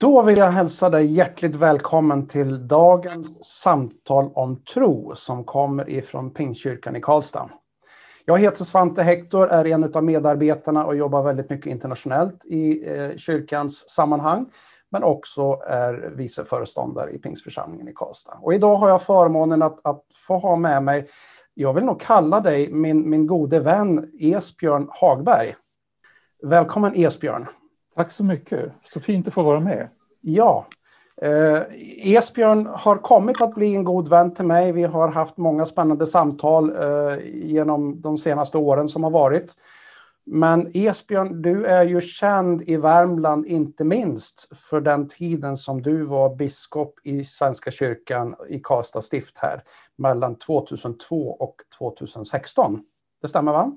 [0.00, 6.30] Då vill jag hälsa dig hjärtligt välkommen till dagens samtal om tro som kommer ifrån
[6.30, 7.50] Pingstkyrkan i Karlstad.
[8.24, 13.16] Jag heter Svante Hector, är en av medarbetarna och jobbar väldigt mycket internationellt i eh,
[13.16, 14.46] kyrkans sammanhang,
[14.90, 18.38] men också är vice föreståndare i Pingstförsamlingen i Karlstad.
[18.42, 21.06] Och idag har jag förmånen att, att få ha med mig,
[21.54, 25.54] jag vill nog kalla dig min, min gode vän Esbjörn Hagberg.
[26.42, 27.46] Välkommen Esbjörn!
[27.96, 28.72] Tack så mycket.
[28.82, 29.88] Så fint att få vara med.
[30.20, 30.66] Ja.
[31.22, 31.62] Eh,
[32.14, 34.72] Esbjörn har kommit att bli en god vän till mig.
[34.72, 39.54] Vi har haft många spännande samtal eh, genom de senaste åren som har varit.
[40.26, 46.02] Men Esbjörn, du är ju känd i Värmland, inte minst för den tiden som du
[46.02, 49.62] var biskop i Svenska kyrkan i Karlstad stift här,
[49.96, 52.80] mellan 2002 och 2016.
[53.22, 53.72] Det stämmer va?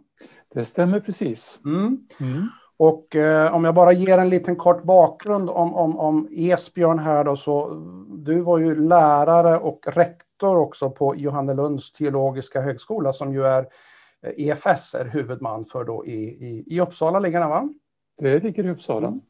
[0.54, 1.60] Det stämmer precis.
[1.66, 2.08] Mm.
[2.22, 2.48] Mm.
[2.80, 7.24] Och eh, om jag bara ger en liten kort bakgrund om, om, om Esbjörn här
[7.24, 7.74] då, så
[8.08, 13.68] du var ju lärare och rektor också på Johannelunds teologiska högskola som ju är
[14.22, 17.70] EFS är huvudman för då i, i, i Uppsala, ligger den va?
[18.18, 19.08] Det ligger i Uppsala.
[19.08, 19.22] Mm.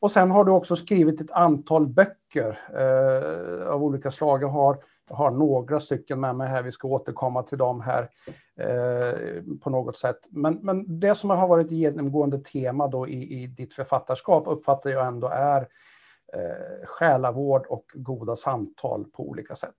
[0.00, 4.42] Och sen har du också skrivit ett antal böcker eh, av olika slag.
[4.42, 4.78] Jag har,
[5.08, 8.10] jag har några stycken med mig här, vi ska återkomma till dem här
[8.56, 10.18] eh, på något sätt.
[10.30, 15.06] Men, men det som har varit genomgående tema då i, i ditt författarskap uppfattar jag
[15.06, 15.60] ändå är
[16.32, 19.76] eh, själavård och goda samtal på olika sätt.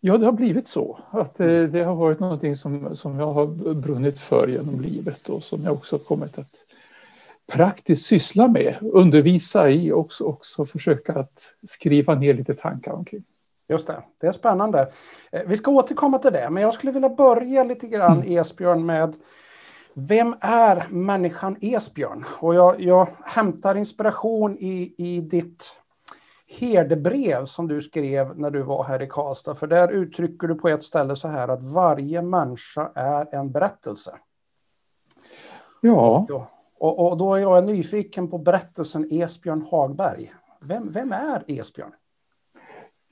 [0.00, 0.98] Ja, det har blivit så.
[1.10, 1.70] Att det, mm.
[1.70, 5.72] det har varit någonting som, som jag har brunnit för genom livet och som jag
[5.72, 6.64] också kommit att
[7.52, 13.24] praktiskt syssla med, undervisa i och också, också försöka att skriva ner lite tankar omkring.
[13.72, 14.90] Just det, det är spännande.
[15.32, 18.38] Eh, vi ska återkomma till det, men jag skulle vilja börja lite grann, mm.
[18.38, 19.16] Esbjörn, med
[19.94, 22.24] vem är människan Esbjörn?
[22.40, 25.76] Och jag, jag hämtar inspiration i, i ditt
[26.46, 29.54] herdebrev som du skrev när du var här i Karlstad.
[29.54, 34.18] För där uttrycker du på ett ställe så här att varje människa är en berättelse.
[35.80, 36.26] Ja.
[36.78, 40.32] Och, och då är jag nyfiken på berättelsen Esbjörn Hagberg.
[40.60, 41.92] Vem, vem är Esbjörn?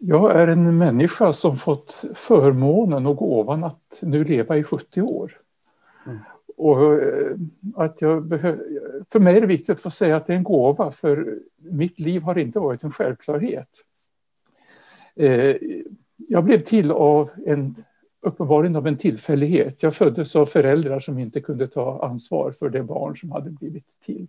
[0.03, 5.33] Jag är en människa som fått förmånen och gåvan att nu leva i 70 år.
[6.06, 6.19] Mm.
[6.56, 7.37] Och eh,
[7.75, 8.28] att jag
[9.11, 12.00] för mig är det viktigt att få säga att det är en gåva, för mitt
[12.00, 13.69] liv har inte varit en självklarhet.
[15.16, 15.56] Eh,
[16.17, 17.75] jag blev till av en,
[18.21, 19.82] uppenbarligen av en tillfällighet.
[19.82, 23.84] Jag föddes av föräldrar som inte kunde ta ansvar för det barn som hade blivit
[24.05, 24.28] till.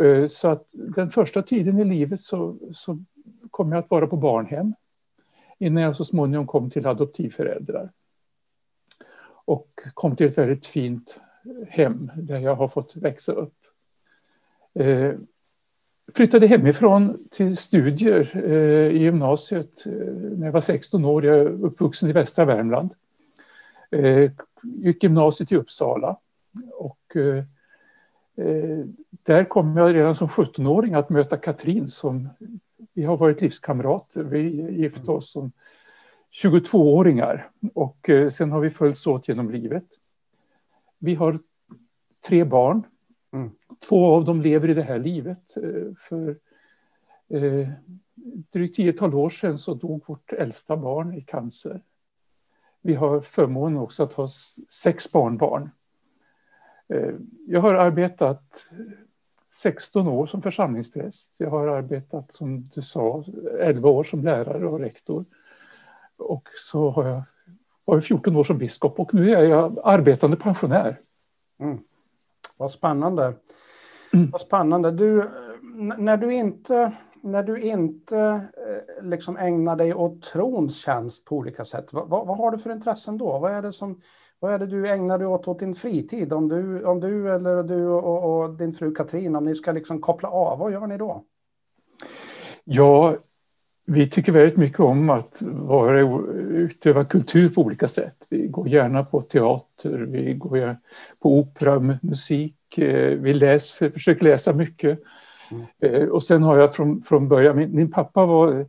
[0.00, 2.98] Eh, så att den första tiden i livet så, så
[3.50, 4.74] kom jag att vara på barnhem
[5.58, 7.92] innan jag så småningom kom till adoptivföräldrar
[9.44, 11.20] och kom till ett väldigt fint
[11.68, 13.54] hem där jag har fått växa upp.
[14.74, 15.12] Eh,
[16.14, 21.24] flyttade hemifrån till studier eh, i gymnasiet eh, när jag var 16 år.
[21.24, 22.90] Jag är uppvuxen i västra Värmland.
[23.90, 24.30] Eh,
[24.62, 26.16] gick gymnasiet i Uppsala
[26.72, 27.44] och eh,
[28.36, 28.84] eh
[29.22, 32.28] där kom jag redan som 17-åring att möta Katrin som
[32.94, 34.22] vi har varit livskamrater.
[34.22, 35.52] Vi gifte oss som
[36.42, 39.86] 22-åringar och eh, sen har vi följts åt genom livet.
[40.98, 41.38] Vi har
[42.28, 42.86] tre barn.
[43.32, 43.50] Mm.
[43.88, 45.56] Två av dem lever i det här livet.
[45.56, 46.36] Eh, för
[47.28, 47.68] eh,
[48.52, 51.80] drygt tiotal år sedan så dog vårt äldsta barn i cancer.
[52.82, 54.28] Vi har förmånen också att ha
[54.68, 55.70] sex barnbarn.
[57.46, 58.68] Jag har arbetat
[59.54, 61.34] 16 år som församlingspräst.
[61.38, 63.24] Jag har arbetat, som du sa,
[63.60, 65.24] 11 år som lärare och rektor.
[66.16, 67.22] Och så har jag
[67.84, 71.00] varit 14 år som biskop och nu är jag arbetande pensionär.
[71.60, 71.78] Mm.
[72.56, 73.34] Vad spännande.
[74.12, 74.30] Mm.
[74.30, 74.90] Vad spännande.
[74.90, 75.30] Du,
[75.98, 81.64] när du inte, när du inte eh, liksom ägnar dig åt trons tjänst på olika
[81.64, 83.38] sätt, vad, vad, har du för intressen då?
[83.38, 84.00] Vad är det, som,
[84.44, 86.32] vad är det du ägnar dig åt åt din fritid?
[86.32, 90.00] Om du, om du eller du och, och din fru Katrin, om ni ska liksom
[90.00, 91.24] koppla av, vad gör ni då?
[92.64, 93.16] Ja,
[93.86, 96.00] vi tycker väldigt mycket om att vara,
[96.50, 98.26] utöva kultur på olika sätt.
[98.30, 100.76] Vi går gärna på teater, vi går
[101.22, 105.00] på opera, musik, eh, vi läser, försöker läsa mycket.
[105.50, 105.64] Mm.
[105.80, 108.66] Eh, och sen har jag från, från början, min, min pappa var eh,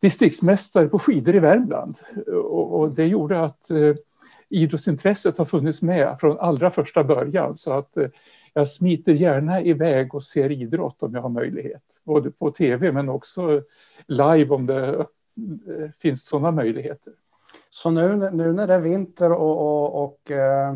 [0.00, 3.70] distriktsmästare på skidor i Värmland och, och det gjorde att
[4.52, 8.08] idrottsintresset har funnits med från allra första början så att eh,
[8.54, 13.08] jag smiter gärna iväg och ser idrott om jag har möjlighet både på tv men
[13.08, 13.62] också
[14.06, 15.06] live om det eh,
[15.98, 17.12] finns sådana möjligheter.
[17.70, 20.74] Så nu, nu när det är vinter och, och, och eh,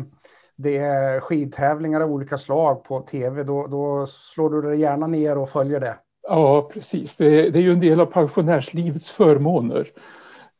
[0.55, 5.37] det är skidtävlingar av olika slag på tv, då, då slår du dig gärna ner
[5.37, 5.97] och följer det.
[6.27, 7.15] Ja, precis.
[7.17, 9.87] Det är, det är ju en del av pensionärslivets förmåner.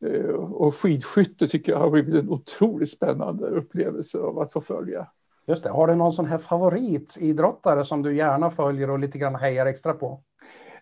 [0.06, 5.06] Eh, och skidskytte tycker jag har blivit en otroligt spännande upplevelse av att få följa.
[5.46, 5.70] Just det.
[5.70, 9.94] Har du någon sån här favoritidrottare som du gärna följer och lite grann hejar extra
[9.94, 10.22] på?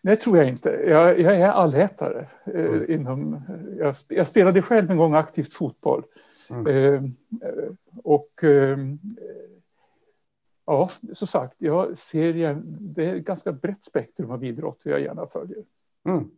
[0.02, 0.70] Det tror jag inte.
[0.70, 2.28] Jag, jag är allätare.
[2.44, 2.90] Eh, mm.
[2.90, 3.42] inom,
[3.78, 6.04] jag, jag, spelade själv en gång aktivt fotboll.
[6.50, 6.66] Mm.
[6.66, 7.10] Eh,
[8.04, 8.78] och eh,
[10.66, 12.32] ja, som sagt, jag ser
[12.80, 15.64] det är ett ganska brett spektrum av idrott jag gärna följer.
[16.08, 16.30] Mm.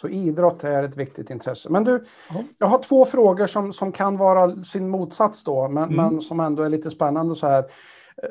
[0.00, 1.70] Så idrott är ett viktigt intresse.
[1.70, 2.42] Men du, ja.
[2.58, 5.96] jag har två frågor som, som kan vara sin motsats då, men, mm.
[5.96, 7.58] men som ändå är lite spännande så här.
[8.22, 8.28] Eh,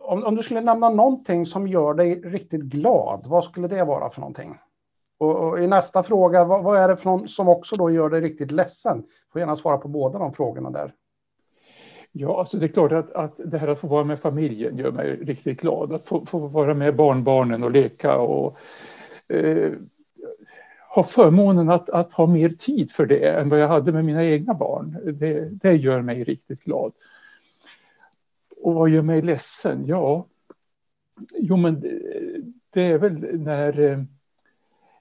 [0.00, 4.10] om, om, du skulle nämna någonting som gör dig riktigt glad, vad skulle det vara
[4.10, 4.58] för någonting?
[5.18, 8.10] Och, och i nästa fråga, vad, vad är det för någon som också då gör
[8.10, 9.04] dig riktigt ledsen?
[9.32, 10.92] Får gärna svara på båda de frågorna där.
[12.12, 14.92] Ja, alltså det är klart att, att det här att få vara med familjen gör
[14.92, 15.92] mig riktigt glad.
[15.92, 18.56] Att få, få vara med barnbarnen och leka och
[19.28, 19.72] eh,
[20.94, 24.24] ha förmånen att, att ha mer tid för det än vad jag hade med mina
[24.24, 24.98] egna barn.
[25.04, 26.92] Det, det gör mig riktigt glad.
[28.56, 29.86] Och vad gör mig ledsen?
[29.86, 30.26] Ja,
[31.34, 32.00] jo men det,
[32.70, 34.02] det är väl när eh,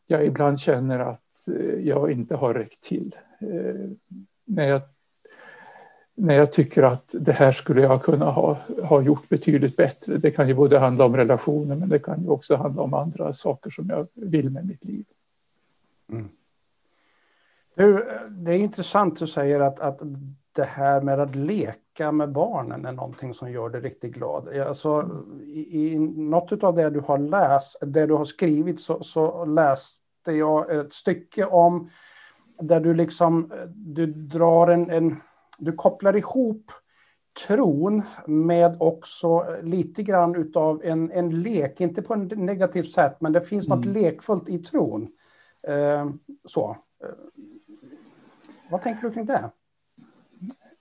[0.05, 3.15] jag ibland känner att eh, jag inte har räckt till.
[3.39, 3.89] Eh,
[4.45, 4.81] när jag,
[6.15, 10.17] när jag tycker att det här skulle jag kunna ha, ha gjort betydligt bättre.
[10.17, 13.33] Det kan ju både handla om relationer men det kan ju också handla om andra
[13.33, 15.05] saker som jag vill med mitt liv.
[16.11, 16.29] Mm.
[17.75, 20.01] Du, det är intressant du säger att, att
[20.55, 24.57] det här med att leka med barnen är någonting som gör dig riktigt glad.
[24.57, 25.09] Alltså,
[25.43, 30.31] i, i något av det du har läst, det du har skrivit så, så läste
[30.31, 31.89] jag ett stycke om
[32.59, 35.15] där du liksom du drar en, en
[35.57, 36.71] du kopplar ihop
[37.47, 43.31] tron med också lite grann utav en, en lek, inte på ett negativt sätt, men
[43.31, 43.93] det finns något mm.
[43.93, 45.07] lekfullt i tron.
[45.67, 46.09] Eh,
[46.45, 46.77] så.
[47.03, 47.09] Eh,
[48.69, 49.49] vad tänker du kring det?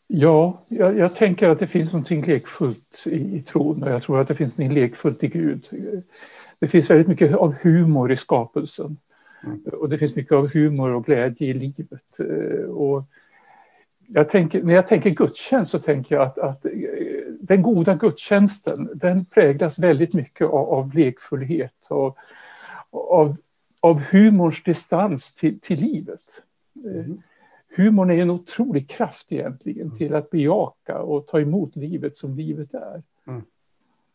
[0.06, 4.20] Ja, jag, jag, tänker att det finns något lekfullt i, i tron och jag tror
[4.20, 5.68] att det finns något lekfullt i Gud.
[6.58, 8.96] Det finns väldigt mycket av humor i skapelsen.
[9.44, 9.60] Mm.
[9.72, 12.20] Och det finns mycket av humor och glädje i livet.
[12.20, 13.04] Eh, och
[14.06, 16.66] jag tänker, när jag tänker gudstjänst så tänker jag att, att
[17.40, 22.16] den goda gudstjänsten den präglas väldigt mycket av, av lekfullhet och
[22.90, 23.36] av
[23.82, 26.42] av humorns distans till, till livet.
[26.84, 27.22] Mm.
[27.76, 29.96] Humorn är en otrolig kraft egentligen mm.
[29.96, 33.02] till att bejaka och ta emot livet som livet är.
[33.26, 33.42] Mm.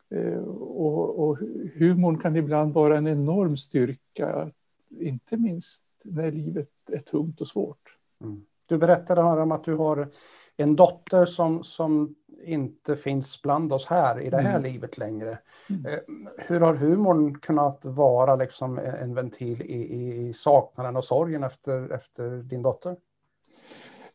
[0.10, 1.38] Eh, och, och
[1.76, 4.52] humorn kan ibland vara en enorm styrka,
[5.00, 7.98] inte minst när livet är tungt och svårt.
[8.22, 8.46] Mm.
[8.68, 10.10] Du berättade här om att du har
[10.58, 12.16] en dotter som, som
[12.48, 14.72] inte finns bland oss här i det här mm.
[14.72, 15.38] livet längre.
[15.70, 15.86] Mm.
[15.86, 16.00] Eh,
[16.38, 22.44] hur har humorn kunnat vara liksom en ventil i, i saknaden och sorgen efter, efter
[22.44, 22.96] din dotter?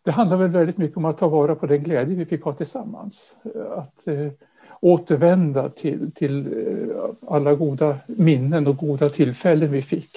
[0.03, 2.53] Det handlar väl väldigt mycket om att ta vara på den glädje vi fick ha
[2.53, 3.37] tillsammans.
[3.77, 4.33] Att eh,
[4.81, 10.17] återvända till, till eh, alla goda minnen och goda tillfällen vi fick.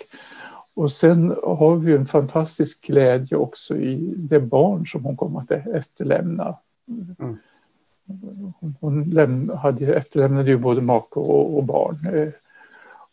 [0.74, 5.52] Och sen har vi en fantastisk glädje också i det barn som hon kommer att
[5.52, 6.58] efterlämna.
[7.20, 7.38] Mm.
[8.80, 12.16] Hon hade, efterlämnade ju både make och, och barn.
[12.16, 12.30] Eh,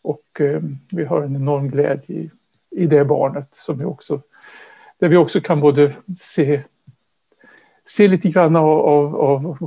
[0.01, 0.61] och eh,
[0.91, 2.31] vi har en enorm glädje i,
[2.69, 4.21] i det barnet som vi också,
[4.99, 6.63] där vi också kan både se,
[7.85, 9.57] se lite grann av, av, av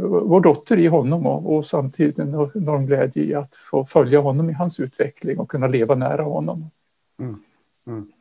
[0.00, 4.50] vår dotter i honom och, och, samtidigt en enorm glädje i att få följa honom
[4.50, 6.70] i hans utveckling och kunna leva nära honom.
[7.18, 7.42] Mm.
[7.86, 8.12] Mm.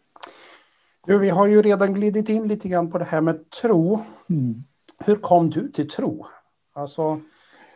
[1.08, 4.00] Du, vi har ju redan glidit in lite grann på det här med tro.
[4.30, 4.64] Mm.
[5.06, 6.26] Hur kom du till tro?
[6.80, 7.20] Alltså,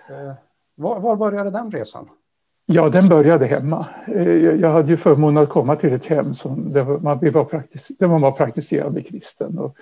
[0.10, 0.33] eh,
[0.75, 2.10] var, var började den resan?
[2.65, 3.88] Ja, den började hemma.
[4.07, 7.45] Eh, jag hade ju förmånen att komma till ett hem som där man, vi var,
[7.45, 9.60] praktis, där man var praktiserande kristen.
[9.60, 9.77] Och,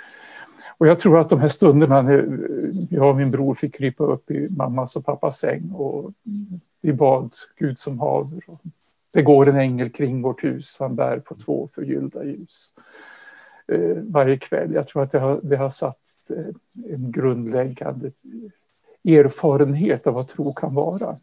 [0.77, 4.03] och jag tror att de här stunderna när eh, jag och min bror fick krypa
[4.03, 6.11] upp i mammas och pappas säng och
[6.81, 8.43] vi bad Gud som haver.
[9.11, 12.73] Det går en ängel kring vårt hus, han bär på två förgyllda ljus.
[13.67, 14.73] Eh, varje kväll.
[14.73, 15.97] Jag tror att det har, det har satt
[16.89, 18.11] en grundläggande
[19.03, 21.17] erfarenhet av vad tro kan vara.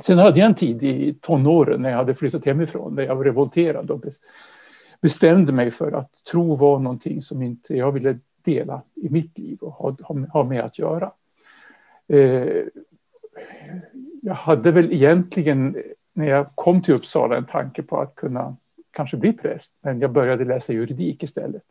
[0.00, 3.24] Sen hade jag en tid i tonåren när jag hade flyttat hemifrån där jag var
[3.24, 4.04] revolterad och
[5.00, 9.58] bestämde mig för att tro var någonting som inte jag ville dela i mitt liv
[9.60, 9.96] och ha,
[10.32, 11.12] ha med att göra.
[12.08, 12.62] Eh,
[14.22, 15.76] jag hade väl egentligen
[16.12, 18.56] när jag kom till Uppsala en tanke på att kunna
[18.90, 21.62] kanske bli präst, men jag började läsa juridik istället.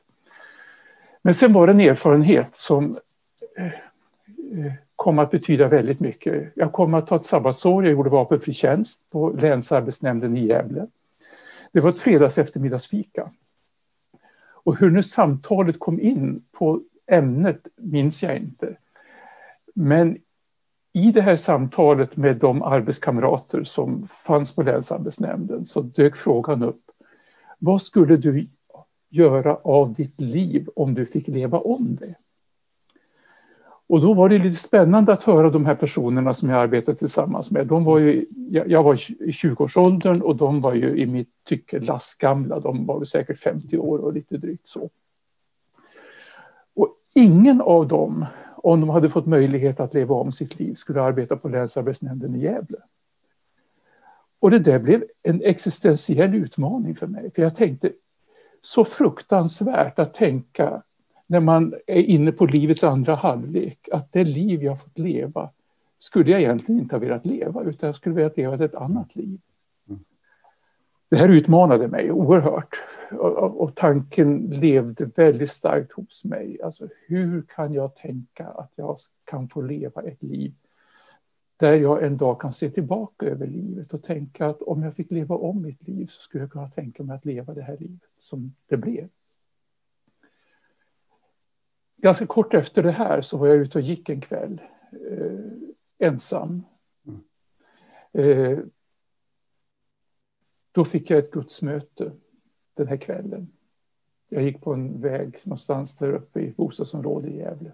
[1.22, 2.98] Men sen var det en erfarenhet som
[3.58, 6.51] eh, eh, kom att betyda väldigt mycket.
[6.55, 10.87] Jag kom att ta ett sabbatsår, jag gjorde vapenfri tjänst på Länsarbetsnämnden i Gävle.
[11.71, 13.31] Det var ett fredags eftermiddagsfika.
[14.63, 18.77] Och hur nu samtalet kom in på ämnet minns jag inte.
[19.73, 20.17] Men
[20.93, 26.83] i det här samtalet med de arbetskamrater som fanns på Länsarbetsnämnden så dök frågan upp.
[27.59, 28.47] Vad skulle du
[29.09, 32.15] göra av ditt liv om du fick leva om det?
[33.89, 37.51] Och då var det lite spännande att höra de här personerna som jag arbetade tillsammans
[37.51, 37.67] med.
[37.67, 42.60] De var ju, jag var i 20-årsåldern och de var ju i mitt tycke lastgamla.
[42.60, 44.89] De var säkert 50 år och lite drygt så.
[46.75, 51.01] Och ingen av dem, om de hade fått möjlighet att leva om sitt liv, skulle
[51.01, 52.77] arbeta på Länsarbetsnämnden i Gävle.
[54.39, 57.31] Och det där blev en existentiell utmaning för mig.
[57.36, 57.91] För jag tänkte,
[58.62, 60.81] så fruktansvärt att tänka
[61.29, 65.50] när man är inne på livets andra halvlek, att det liv jag fått leva
[66.00, 69.39] skulle jag egentligen inte ha velat leva, utan jag skulle velat leva ett annat liv.
[69.89, 70.03] Mm.
[71.09, 76.62] Det här utmanade mig oerhört och, och tanken levde väldigt starkt hos mig.
[76.63, 80.53] Alltså, hur kan jag tänka att jag kan få leva ett liv
[81.57, 85.12] där jag en dag kan se tillbaka över livet och tänka att om jag fick
[85.12, 88.09] leva om mitt liv så skulle jag kunna tänka mig att leva det här livet
[88.17, 89.07] som det blev
[92.01, 96.63] ganska kort efter det här så var jag ute och gick en kväll eh, ensam.
[97.07, 97.21] Mm.
[98.11, 98.59] Eh,
[100.71, 102.11] då fick jag ett gudsmöte
[102.73, 103.47] den här kvällen.
[104.29, 107.71] Jag gick på en väg någonstans där uppe i bostadsområdet i Gävle.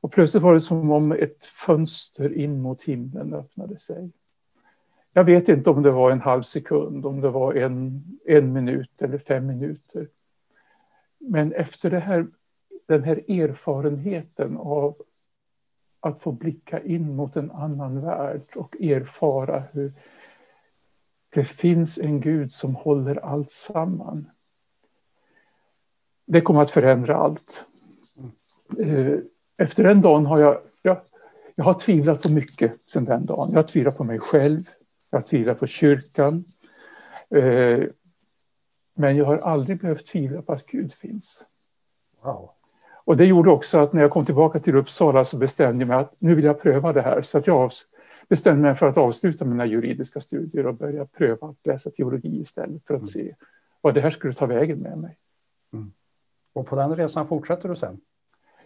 [0.00, 4.10] Och plötsligt var det som om ett fönster in mot himlen öppnade sig.
[5.12, 9.02] Jag vet inte om det var en halv sekund, om det var en, en minut
[9.02, 10.08] eller fem minuter.
[11.18, 12.26] Men efter det här
[12.86, 15.02] den här erfarenheten av
[16.00, 19.92] att få blicka in mot en annan värld och erfara hur
[21.34, 24.30] det finns en Gud som håller allt samman.
[26.26, 27.66] Det kommer att förändra allt.
[28.78, 29.18] Eh,
[29.56, 31.00] efter den dagen har jag, jag,
[31.54, 33.48] jag har tvivlat på mycket sedan den dagen.
[33.50, 34.70] Jag har tvivlat på mig själv,
[35.10, 36.44] jag har tvivlat på kyrkan.
[37.30, 37.84] Eh,
[38.94, 41.44] men jag har aldrig behövt tvivla på att Gud finns.
[42.22, 42.55] Wow.
[43.06, 45.96] Och det gjorde också att när jag kom tillbaka till Uppsala så bestämde jag mig
[45.96, 47.22] att nu vill jag pröva det här.
[47.22, 47.70] Så att jag
[48.28, 52.86] bestämde mig för att avsluta mina juridiska studier och börja pröva att läsa teologi istället
[52.86, 53.06] för att mm.
[53.06, 53.34] se
[53.80, 55.16] vad det här skulle ta vägen med mig.
[55.72, 55.92] Mm.
[56.52, 58.00] Och på den resan fortsätter du sen?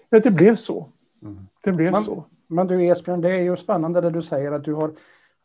[0.09, 0.89] Ja, det blev så.
[1.23, 1.47] Mm.
[1.63, 2.25] Det blev men, så.
[2.47, 4.93] Men du Esbjörn, det är ju spännande det du säger att du har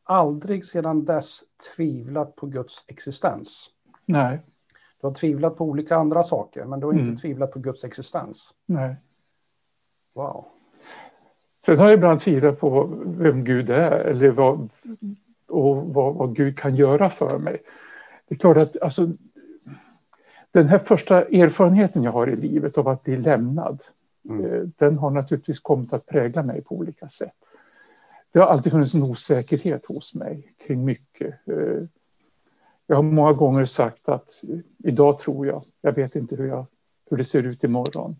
[0.03, 1.41] aldrig sedan dess
[1.75, 3.69] tvivlat på Guds existens.
[4.05, 4.39] Nej.
[5.05, 7.15] Du har tvivlat på olika andra saker, men du har inte mm.
[7.15, 8.53] tvivlat på Guds existens.
[8.65, 8.95] Nej.
[10.13, 10.45] Wow.
[11.65, 14.69] Sen har jag ibland tvivlat på vem Gud är eller vad,
[15.47, 17.61] och vad, vad, Gud kan göra för mig.
[18.27, 19.07] Det är klart att alltså,
[20.51, 23.81] den här första erfarenheten jag har i livet av att bli lämnad,
[24.29, 24.45] mm.
[24.45, 27.37] Eh, den har naturligtvis kommit att prägla mig på olika sätt.
[28.31, 31.35] Det har alltid funnits en osäkerhet hos mig kring mycket.
[32.87, 34.43] Eh, jag har många gånger sagt att
[34.83, 36.65] idag tror jag, jag vet inte hur, jag,
[37.09, 38.15] hur det ser ut imorgon.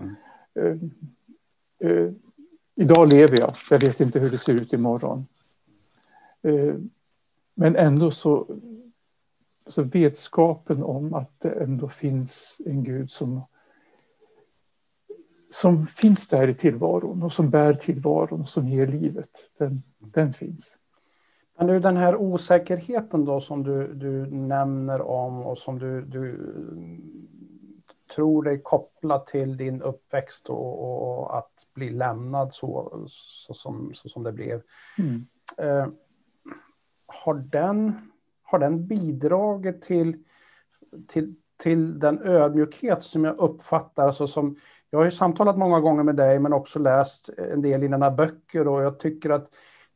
[0.00, 0.14] Mm.
[0.58, 0.82] Uh,
[1.84, 2.12] uh,
[2.74, 5.26] idag lever jag, jag vet inte hur det ser ut imorgon.
[6.46, 6.76] Uh,
[7.54, 8.46] men ändå så,
[9.66, 13.40] så vetskapen om att det ändå finns en Gud som,
[15.50, 20.32] som finns där i tillvaron och som bär tillvaron och som ger livet, den, den
[20.32, 20.78] finns.
[21.58, 26.38] Men du, den här osäkerheten då som du, du nämner om och som du, du
[28.14, 34.08] tror dig koppla till din uppväxt och, och att bli lämnad så, så, som, så
[34.08, 34.62] som det blev.
[34.98, 35.26] Mm.
[35.58, 35.86] Eh,
[37.06, 38.10] har, den,
[38.42, 40.16] har den bidragit till,
[41.08, 44.56] till, till den ödmjukhet som jag uppfattar, alltså som,
[44.90, 48.10] jag har ju samtalat många gånger med dig men också läst en del i dina
[48.10, 49.50] böcker och jag tycker att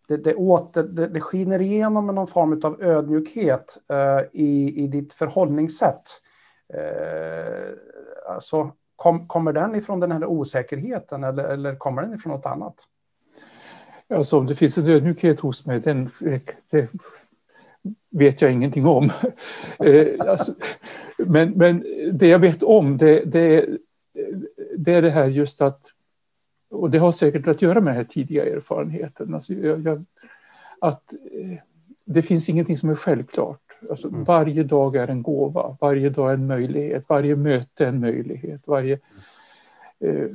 [0.09, 4.87] det, det, åter, det, det skiner igenom med någon form av ödmjukhet eh, i, i
[4.87, 6.03] ditt förhållningssätt.
[6.75, 7.71] Eh,
[8.35, 12.75] alltså, kom, kommer den ifrån den här osäkerheten eller, eller kommer den ifrån något annat?
[14.15, 16.11] Alltså om det finns en ödmjukhet hos mig, den,
[16.71, 16.89] det
[18.11, 19.05] vet jag ingenting om.
[19.79, 20.55] eh, alltså,
[21.19, 23.69] men, men det jag vet om, det, det,
[24.77, 25.81] det är det här just att
[26.73, 29.35] och det har säkert att göra med den här tidiga erfarenheten.
[29.35, 30.05] Alltså jag, jag,
[30.79, 31.59] att eh,
[32.05, 33.61] det finns ingenting som är självklart.
[33.91, 34.25] Alltså mm.
[34.25, 38.61] Varje dag är en gåva, varje dag är en möjlighet, varje möte är en möjlighet.
[38.65, 38.99] Varje,
[40.01, 40.29] eh,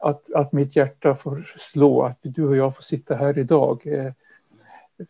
[0.00, 3.86] att, att mitt hjärta får slå, att du och jag får sitta här idag.
[3.86, 4.12] Eh,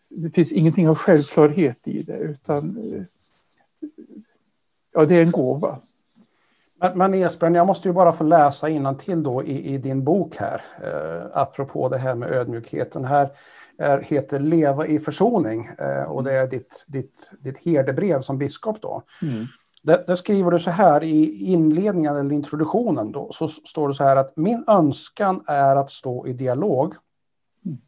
[0.09, 2.79] det finns ingenting av självklarhet i det, utan
[4.93, 5.81] ja, det är en gåva.
[6.81, 10.37] Men, men Esbjörn, jag måste ju bara få läsa till då i, i din bok
[10.37, 13.05] här, eh, apropå det här med ödmjukheten.
[13.05, 13.31] Här
[13.79, 18.83] är, heter Leva i försoning eh, och det är ditt, ditt, ditt herdebrev som biskop
[18.83, 19.03] då.
[19.23, 19.47] Mm.
[19.83, 24.05] Där, där, skriver du så här i inledningen eller introduktionen då, så står det så
[24.05, 26.95] här att min önskan är att stå i dialog.
[27.65, 27.79] Mm.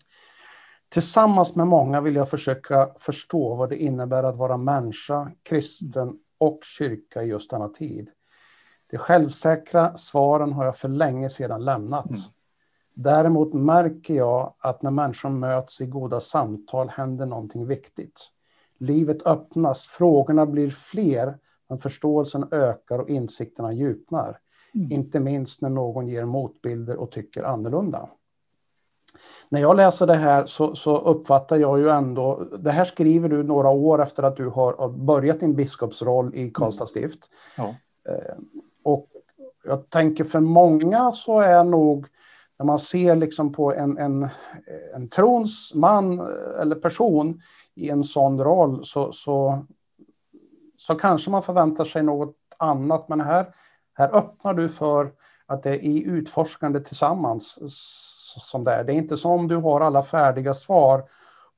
[0.88, 6.59] Tillsammans med många vill jag försöka förstå vad det innebär att vara människa, kristen och
[6.62, 8.11] kyrka i just denna tid.
[8.90, 12.07] De självsäkra svaren har jag för länge sedan lämnat.
[12.07, 12.21] Mm.
[12.95, 18.21] Däremot märker jag att när människor möts i goda samtal händer någonting viktigt.
[18.78, 21.38] Livet öppnas, frågorna blir fler,
[21.69, 24.38] men förståelsen ökar och insikterna djupnar.
[24.75, 24.93] Mm.
[24.93, 28.09] Inte minst när någon ger motbilder och tycker annorlunda.
[29.49, 33.43] När jag läser det här så, så, uppfattar jag ju ändå, det här skriver du
[33.43, 37.31] några år efter att du har börjat din biskopsroll i Karlstad stift.
[37.57, 37.75] Ja.
[38.87, 39.09] Eh, och
[39.64, 42.07] jag tänker för många så är nog,
[42.59, 44.28] när man ser liksom på en, en,
[44.95, 46.21] en trons man
[46.61, 47.40] eller person
[47.75, 49.66] i en sån roll så, så,
[50.76, 53.09] så kanske man förväntar sig något annat.
[53.09, 53.47] Men här,
[53.95, 55.12] här öppnar du för
[55.47, 57.59] att det är i utforskande tillsammans
[58.50, 58.85] som det är.
[58.85, 61.05] Det är inte som du har alla färdiga svar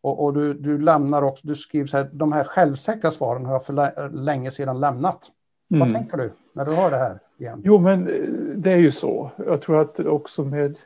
[0.01, 3.53] och, och du, du lämnar också, du skriver så här, de här självsäkra svaren har
[3.53, 5.31] jag för länge sedan lämnat.
[5.71, 5.81] Mm.
[5.81, 7.19] Vad tänker du när du hör det här?
[7.39, 7.63] Igen?
[7.65, 8.15] Jo, men eh,
[8.57, 9.31] det är ju så.
[9.47, 10.77] Jag tror att också med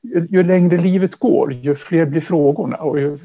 [0.00, 3.18] ju, ju längre livet går, ju fler blir frågorna och ju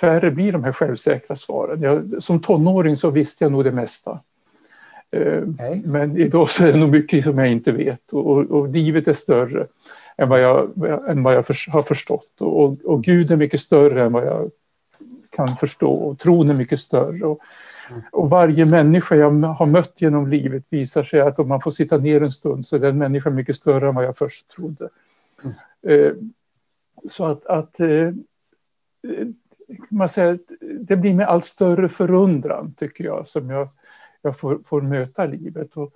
[0.00, 1.82] färre blir de här självsäkra svaren.
[1.82, 4.20] Jag, som tonåring så visste jag nog det mesta.
[5.10, 5.42] Eh,
[5.84, 9.08] men idag så är det nog mycket som jag inte vet och, och, och livet
[9.08, 9.66] är större
[10.16, 10.70] än vad jag,
[11.08, 12.40] än vad jag för, har förstått.
[12.40, 14.50] Och, och Gud är mycket större än vad jag
[15.30, 17.24] kan förstå och tron är mycket större.
[17.24, 17.40] Och,
[18.12, 21.96] och varje människa jag har mött genom livet visar sig att om man får sitta
[21.96, 24.88] ner en stund så är den människan mycket större än vad jag först trodde.
[25.42, 26.32] Mm.
[27.08, 28.12] Så att, att eh,
[29.88, 30.38] man säger,
[30.80, 33.68] det blir med allt större förundran tycker jag som jag,
[34.22, 35.76] jag får, får möta livet.
[35.76, 35.92] Och,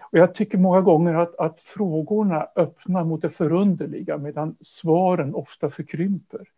[0.00, 5.70] och jag tycker många gånger att, att frågorna öppnar mot det förunderliga medan svaren ofta
[5.70, 6.48] förkrymper.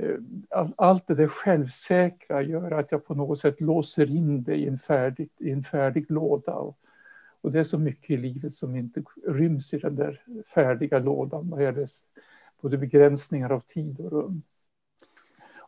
[0.00, 4.66] Eh, allt det där självsäkra gör att jag på något sätt låser in det i
[4.68, 6.54] en färdig, i en färdig låda.
[6.54, 6.78] Och,
[7.40, 10.22] och det är så mycket i livet som inte ryms i den där
[10.54, 11.86] färdiga lådan vad gäller
[12.60, 14.42] både begränsningar av tid och rum.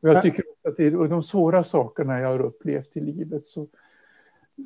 [0.01, 3.67] Och jag tycker att det är de svåra sakerna jag har upplevt i livet så,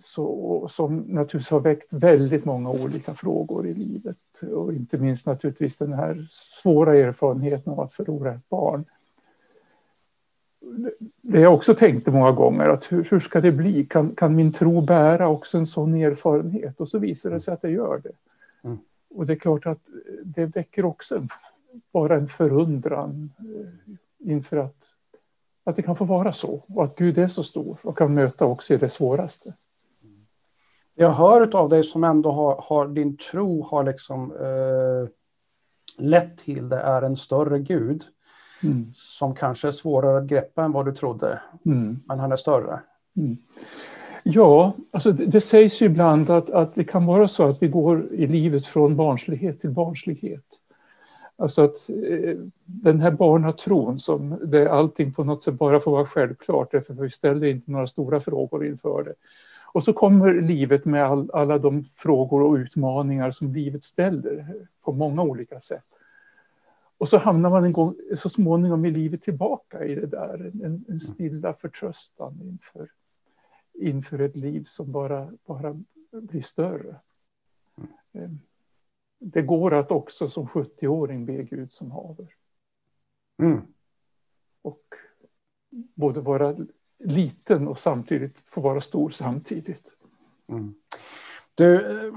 [0.01, 4.43] så, som naturligtvis har väckt väldigt många olika frågor i livet.
[4.53, 8.85] Och inte minst naturligtvis den här svåra erfarenheten av att förlora ett barn
[11.23, 13.85] det jag också tänkte många gånger, att hur, hur ska det bli?
[13.85, 16.81] Kan, kan min tro bära också en sån erfarenhet?
[16.81, 18.13] Och så visar det sig att det gör det.
[18.65, 18.79] Mm.
[19.15, 19.81] Och det är klart att
[20.25, 21.29] det väcker också en,
[21.93, 24.77] bara en förundran eh, inför att,
[25.65, 26.63] att det kan få vara så.
[26.69, 29.55] Och att Gud är så stor och kan möta också i det svåraste.
[30.95, 35.09] Jag hör av dig som ändå har, har din tro har liksom eh,
[35.99, 38.03] lett till det är en större Gud
[38.65, 38.91] mm.
[38.93, 41.41] som kanske är svårare att greppa än vad du trodde.
[41.67, 42.01] Mm.
[42.05, 42.81] Men han är större.
[43.17, 43.37] Mm.
[44.23, 47.69] Ja, alltså det, det, sägs ju ibland att, att det kan vara så att vi
[47.69, 50.45] går i livet från barnslighet till barnslighet.
[51.37, 56.07] Alltså att eh, den här barnatron som där allting på något sätt bara får vara
[56.07, 59.15] självklart därför vi ställer inte några stora frågor inför det.
[59.73, 64.47] Och så kommer livet med all, alla de frågor och utmaningar som livet ställer
[64.85, 65.85] på många olika sätt.
[67.03, 70.85] Och så hamnar man en gång, så småningom i livet tillbaka i det där, en,
[70.89, 72.91] en stilla förtröstan inför,
[73.73, 77.01] inför ett liv som bara, bara blir större.
[78.13, 78.39] Mm.
[79.19, 82.35] Det går att också som 70-åring be Gud som haver.
[83.43, 83.61] Mm.
[84.63, 84.85] Och
[85.71, 86.57] både vara
[86.99, 89.87] liten och samtidigt få vara stor samtidigt.
[90.47, 90.75] Mm.
[91.55, 92.13] Du, eh,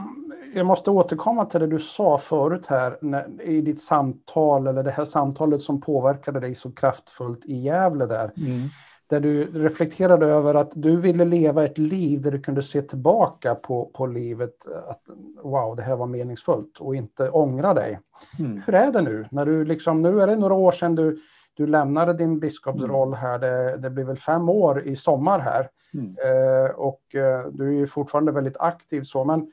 [0.54, 4.92] jag måste återkomma till det du sa förut här när, i ditt samtal, eller det
[4.92, 8.32] här samtalet som påverkade dig så kraftfullt i Gävle där.
[8.38, 8.68] Mm.
[9.08, 13.56] Där du reflekterade över att du ville leva ett liv där du kunde se tillbaka
[13.56, 15.02] på, på livet, att
[15.44, 18.00] wow, det här var meningsfullt och inte ångra dig.
[18.40, 18.62] Mm.
[18.66, 19.28] Hur är det nu?
[19.32, 21.20] När du liksom, nu är det några år sedan du,
[21.56, 23.20] du lämnade din biskopsroll mm.
[23.20, 25.70] här, det, det blir väl fem år i sommar här.
[25.94, 26.16] Mm.
[26.26, 29.52] Eh, och eh, du är ju fortfarande väldigt aktiv så, men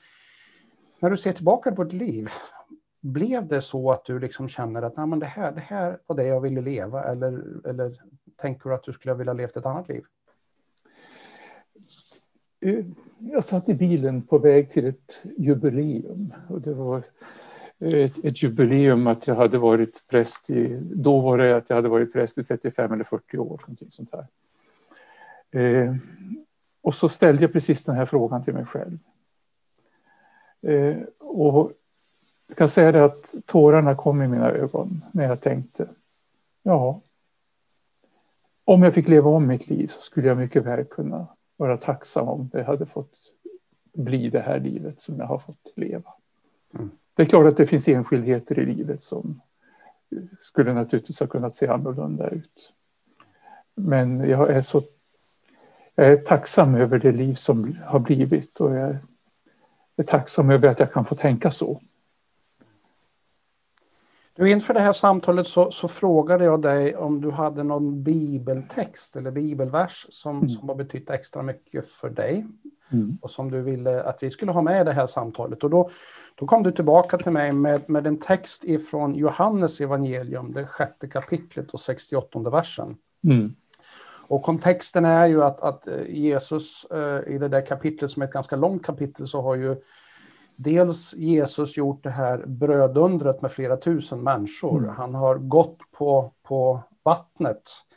[1.00, 2.28] när du ser tillbaka på ditt liv,
[3.00, 6.16] blev det så att du liksom känner att Nej, men det, här, det här var
[6.16, 8.02] det jag ville leva eller, eller
[8.36, 10.04] tänker du att du skulle vilja levt ett annat liv?
[12.60, 12.84] Eh,
[13.18, 16.34] jag satt i bilen på väg till ett jubileum.
[16.48, 17.02] Och det var
[17.83, 21.88] ett, ett, jubileum att jag hade varit präst i, då var det att jag hade
[21.88, 23.61] varit präst i 35 eller 40 år.
[23.90, 24.27] Sånt här.
[25.61, 25.95] Eh,
[26.83, 28.99] och så ställde jag precis den här frågan till mig själv.
[30.62, 31.73] Eh, och
[32.49, 35.88] jag kan säga det att tårarna kom i mina ögon när jag tänkte,
[36.62, 37.01] ja,
[38.64, 42.29] om jag fick leva om mitt liv så skulle jag mycket väl kunna vara tacksam
[42.29, 43.18] om det hade fått
[43.92, 46.14] bli det här livet som jag har fått leva.
[46.75, 46.90] Mm.
[47.14, 49.40] Det är klart att det finns enskildheter i livet som
[50.40, 52.72] skulle naturligtvis ha kunnat se annorlunda ut.
[53.75, 54.83] Men jag är så
[55.94, 58.96] jag är tacksam över det liv som har blivit och jag
[59.96, 61.81] är tacksam över att jag kan få tänka så.
[64.35, 69.16] Du, inför det här samtalet så, så, frågade jag dig om du hade någon bibeltext
[69.16, 70.48] eller bibelvers som, mm.
[70.48, 72.46] som har betytt extra mycket för dig
[72.92, 73.18] mm.
[73.22, 75.64] och som du ville att vi skulle ha med i det här samtalet.
[75.64, 75.90] Och då,
[76.35, 81.09] då kom du tillbaka till mig med, med en text ifrån Johannes evangelium, det sjätte
[81.09, 82.96] kapitlet och 68 versen.
[83.24, 83.55] Mm.
[84.33, 88.33] Och kontexten är ju att, att Jesus eh, i det där kapitlet som är ett
[88.33, 89.76] ganska långt kapitel så har ju
[90.57, 94.78] dels Jesus gjort det här brödundret med flera tusen människor.
[94.78, 94.94] Mm.
[94.96, 97.91] Han har gått på, på vattnet eh,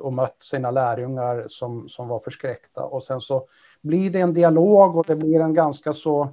[0.00, 2.84] och mött sina lärjungar som, som var förskräckta.
[2.84, 3.46] Och sen så
[3.82, 6.28] blir det en dialog och det blir en ganska så,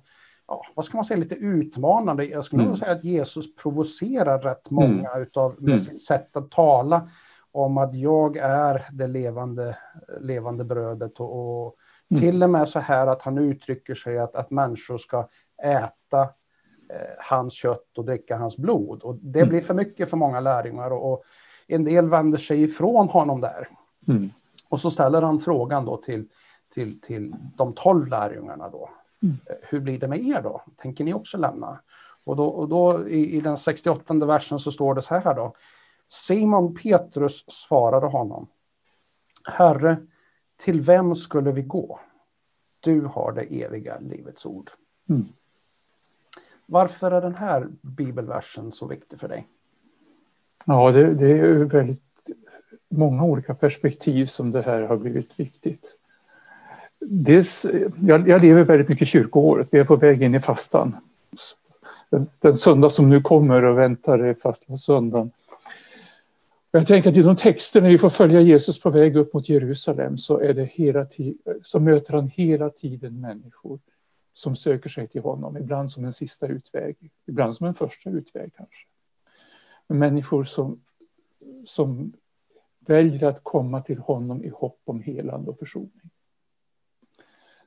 [0.48, 2.26] ja, vad ska man säga, lite utmanande.
[2.26, 2.76] Jag skulle mm.
[2.76, 5.22] säga att Jesus provocerar rätt många mm.
[5.22, 5.80] utav, med mm.
[5.80, 7.08] sitt sätt att tala
[7.52, 9.78] om att jag är det levande,
[10.20, 11.76] levande brödet och, och
[12.12, 12.22] Mm.
[12.22, 15.28] Till och med så här att han uttrycker sig att, att människor ska
[15.64, 16.22] äta
[16.90, 19.04] eh, hans kött och dricka hans blod.
[19.04, 19.50] Och det mm.
[19.50, 21.24] blir för mycket för många lärjungar och, och
[21.68, 23.70] en del vänder sig ifrån honom där.
[24.08, 24.30] Mm.
[24.70, 26.28] Och så ställer han frågan då till,
[26.74, 28.90] till, till de tolv lärjungarna då.
[29.24, 29.38] Mm.
[29.46, 30.62] Eh, hur blir det med er då?
[30.76, 31.80] Tänker ni också lämna?
[32.24, 35.54] Och då, och då i, i den 68 versen så står det så här då.
[36.10, 38.48] Simon Petrus svarade honom.
[39.44, 39.98] Herre,
[40.58, 42.00] till vem skulle vi gå?
[42.80, 44.70] Du har det eviga livets ord.
[45.10, 45.28] Mm.
[46.66, 49.48] Varför är den här bibelversen så viktig för dig?
[50.66, 52.02] Ja, det, det är väldigt
[52.90, 55.96] många olika perspektiv som det här har blivit viktigt.
[57.00, 57.66] Dels,
[58.02, 60.96] jag, jag lever väldigt mycket kyrkoåret, vi är på väg in i fastan.
[62.10, 65.32] Den, den söndag som nu kommer och väntar är fasta söndagen.
[66.72, 69.50] Jag tänker att i de texter när vi får följa Jesus på väg upp mot
[69.50, 71.08] Jerusalem så, är det hela
[71.64, 73.80] så möter han hela tiden människor
[74.34, 76.96] som söker sig till honom, ibland som en sista utväg,
[77.28, 78.86] ibland som en första utväg kanske.
[79.88, 80.82] Men människor som,
[81.66, 82.14] som
[82.80, 86.10] väljer att komma till honom i hopp om helande och försoning.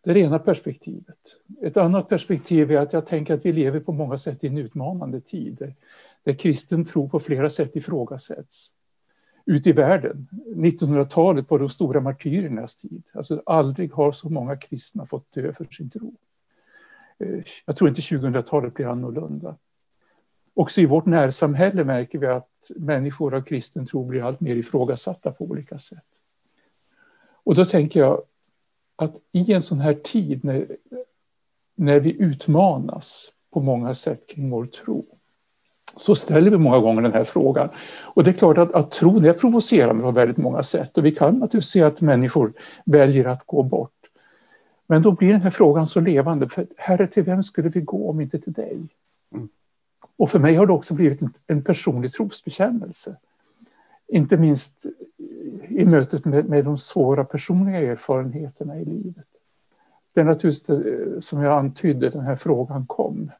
[0.02, 1.18] Det är det ena perspektivet.
[1.62, 4.58] Ett annat perspektiv är att jag tänker att vi lever på många sätt i en
[4.58, 5.74] utmanande tid där,
[6.22, 8.70] där kristen tro på flera sätt ifrågasätts
[9.48, 10.28] ute i världen.
[10.56, 13.02] 1900-talet var de stora martyrernas tid.
[13.12, 16.14] Alltså aldrig har så många kristna fått dö för sin tro.
[17.18, 19.56] Eh, jag tror inte 2000-talet blir annorlunda.
[20.58, 25.32] Också i vårt närsamhälle märker vi att människor av kristen tro blir allt mer ifrågasatta
[25.32, 26.04] på olika sätt.
[27.44, 28.22] Och då tänker jag
[28.96, 30.66] att i en sån här tid när,
[31.74, 35.06] när vi utmanas på många sätt kring vår tro
[35.96, 37.68] så ställer vi många gånger den här frågan.
[38.00, 41.14] Och det är klart att, att tron är provocerande på väldigt många sätt och vi
[41.14, 42.52] kan naturligtvis se att människor
[42.84, 43.92] väljer att gå bort.
[44.86, 48.10] Men då blir den här frågan så levande, för Herre, till vem skulle vi gå
[48.10, 48.88] om inte till dig?
[49.34, 49.48] Mm.
[50.18, 53.16] Och för mig har det också blivit en, personlig trosbekännelse.
[54.08, 54.86] Inte minst
[55.68, 59.26] i mötet med, med de svåra personliga erfarenheterna i livet.
[60.12, 63.30] Det är naturligtvis, eh, som jag antydde, den här frågan kom.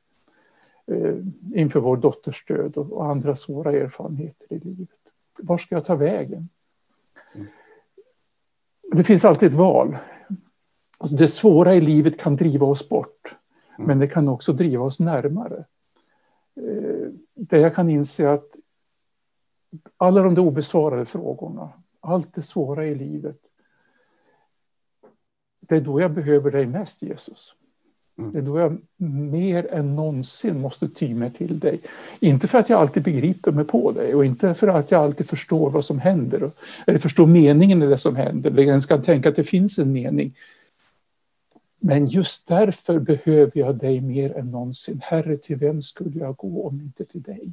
[0.87, 1.15] Eh,
[1.55, 4.89] inför vår dotters död och andra svåra erfarenheter i livet.
[5.39, 6.49] Var ska jag ta vägen?
[7.35, 7.47] Mm.
[8.93, 9.97] Det finns alltid ett val.
[10.99, 13.35] Alltså det svåra i livet kan driva oss bort,
[13.77, 13.89] mm.
[13.89, 15.65] men det kan också driva oss närmare.
[16.59, 18.57] Eh, där jag kan inse att
[19.97, 23.39] alla de obesvarade frågorna, allt det svåra i livet,
[25.61, 27.55] det är då jag behöver dig mest, Jesus.
[28.19, 28.33] Mm.
[28.33, 28.79] Det är då jag
[29.31, 31.81] mer än någonsin måste ty mig till dig.
[32.21, 35.29] Inte för att jag alltid begriper mig på dig och inte för att jag alltid
[35.29, 36.51] förstår vad som händer
[36.87, 39.93] eller förstår meningen i det som händer eller ens kan tänka att det finns en
[39.93, 40.35] mening.
[41.79, 45.01] Men just därför behöver jag dig mer än någonsin.
[45.03, 47.53] Herre, till vem skulle jag gå om inte till dig?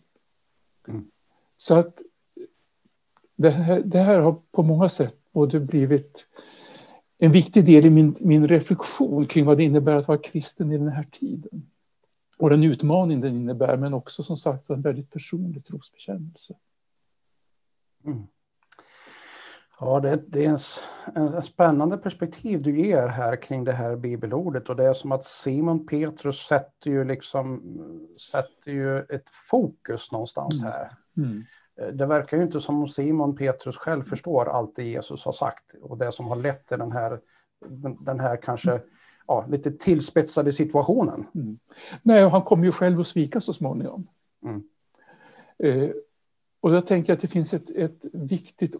[0.88, 1.11] Mm.
[1.57, 2.01] Så att
[3.35, 6.27] det här, det här, har på många sätt både blivit
[7.17, 10.77] en viktig del i min, min reflektion kring vad det innebär att vara kristen i
[10.77, 11.69] den här tiden.
[12.38, 16.55] Och den utmaning den innebär, men också som sagt en väldigt personlig trosbekännelse.
[18.05, 18.23] Mm.
[19.79, 20.49] Ja, det, det är
[21.15, 25.11] en, en, spännande perspektiv du ger här kring det här bibelordet och det är som
[25.11, 27.61] att Simon Petrus sätter ju liksom
[28.31, 30.73] sätter ju ett fokus någonstans mm.
[30.73, 30.91] här.
[31.17, 31.43] Mm.
[31.81, 35.31] Eh, det verkar ju inte som om Simon Petrus själv förstår allt det Jesus har
[35.31, 37.19] sagt och det som har lett till den här,
[37.65, 38.81] den, den här kanske
[39.27, 41.27] ja, lite tillspetsade situationen.
[41.35, 41.59] Mm.
[42.01, 44.07] Nej, och han kommer ju själv att svika så småningom.
[44.43, 44.63] Mm.
[45.57, 45.89] Eh,
[46.61, 48.75] och jag tänker att det finns ett, ett viktigt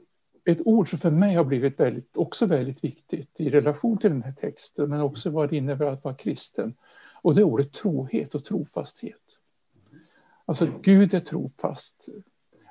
[0.46, 4.24] ett ord som för mig har blivit väldigt, också väldigt viktigt i relation till den
[4.24, 6.74] här texten, men också vad det innebär att vara kristen.
[7.22, 9.22] Och det är ordet trohet och trofasthet.
[10.46, 12.10] Alltså Gud är trofast.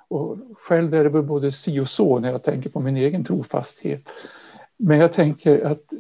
[0.09, 3.25] Och själv är det väl både si och så när jag tänker på min egen
[3.25, 4.09] trofasthet.
[4.77, 5.93] Men jag tänker att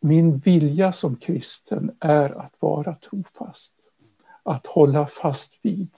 [0.00, 3.74] min vilja som kristen är att vara trofast.
[4.42, 5.90] Att hålla fast vid.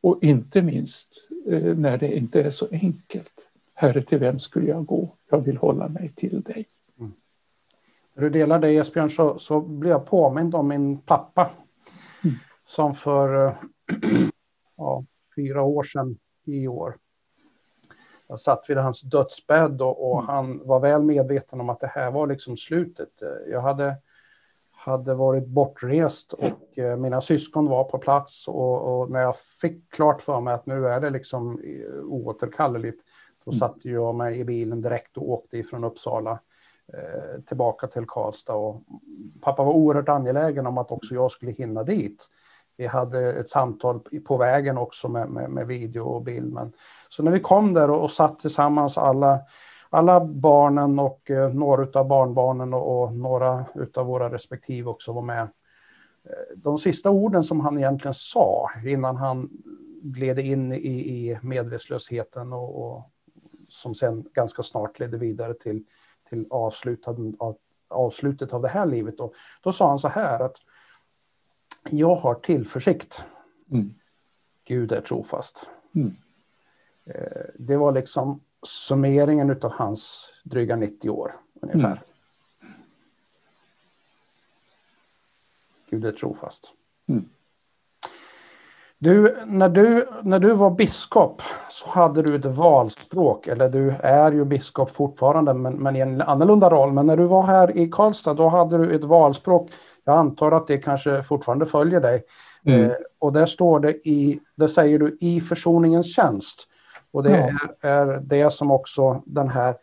[0.00, 3.48] Och inte minst eh, när det inte är så enkelt.
[3.74, 5.14] Herre, till vem skulle jag gå?
[5.30, 6.66] Jag vill hålla mig till dig.
[6.98, 7.12] Mm.
[8.14, 11.50] När du delar det Esbjörn så, så blir jag påmind om min pappa.
[12.24, 12.36] Mm.
[12.64, 13.56] Som för
[14.76, 15.04] ja,
[15.36, 16.96] fyra år sedan i år.
[18.26, 20.28] Jag satt vid hans dödsbädd och, och mm.
[20.28, 23.08] han var väl medveten om att det här var liksom slutet.
[23.50, 23.96] Jag hade,
[24.70, 29.92] hade varit bortrest och eh, mina syskon var på plats och, och, när jag fick
[29.92, 31.60] klart för mig att nu är det liksom
[32.02, 33.02] oåterkalleligt
[33.44, 36.38] då satte jag mig i bilen direkt och åkte ifrån Uppsala
[36.92, 38.54] eh, tillbaka till Karlstad.
[38.54, 38.82] Och
[39.40, 42.28] pappa var oerhört angelägen om att också jag skulle hinna dit.
[42.76, 46.52] Vi hade ett samtal på vägen också med, med, med video och bild.
[46.52, 46.72] Men,
[47.08, 49.40] så när vi kom där och, och satt tillsammans alla,
[49.90, 55.22] alla barnen och eh, några av barnbarnen och, och några av våra respektive också var
[55.22, 55.42] med.
[56.24, 59.50] Eh, de sista orden som han egentligen sa innan han
[60.02, 63.10] gled in i, i medvetslösheten och, och,
[63.74, 65.84] som sen ganska snart ledde vidare till,
[66.28, 67.56] till avslutet, av,
[67.88, 69.20] avslutet av det här livet.
[69.20, 70.56] Och då sa han så här att
[71.90, 73.24] jag har tillförsikt.
[73.70, 73.94] Mm.
[74.64, 75.68] Gud är trofast.
[75.94, 76.16] Mm.
[77.04, 82.02] Eh, det var liksom summeringen av hans dryga 90 år ungefär.
[82.60, 82.74] Mm.
[85.90, 86.72] Gud är trofast.
[87.06, 87.28] Mm.
[88.98, 94.32] Du, när, du, när du var biskop så hade du ett valspråk, eller du är
[94.32, 96.92] ju biskop fortfarande men, men i en annorlunda roll.
[96.92, 99.70] Men när du var här i Karlstad då hade du ett valspråk.
[100.04, 102.22] Jag antar att det kanske fortfarande följer dig.
[102.64, 102.82] Mm.
[102.82, 106.68] Eh, och där står det i, där säger du i försoningens tjänst.
[107.12, 107.88] Och det ja.
[107.88, 109.74] är, är det som också den här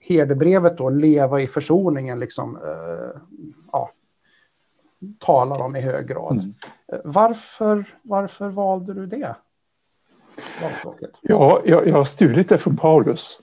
[0.00, 3.20] herdebrevet då, leva i försoningen, liksom, eh,
[3.72, 3.90] ja,
[5.18, 6.42] talar om i hög grad.
[6.42, 6.54] Mm.
[7.04, 9.36] Varför, varför valde du det?
[11.20, 13.38] Ja, jag, jag har stulit det från Paulus.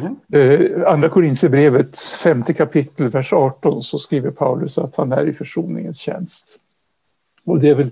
[0.00, 0.16] Mm.
[0.32, 5.98] Eh, andra Korintierbrevets femte kapitel, vers 18, så skriver Paulus att han är i försoningens
[5.98, 6.58] tjänst.
[7.44, 7.90] Och det är väl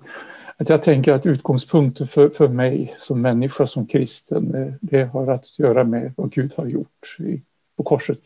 [0.56, 5.26] att jag tänker att utgångspunkten för, för mig som människa, som kristen, eh, det har
[5.26, 7.42] att göra med vad Gud har gjort i,
[7.76, 8.18] på korset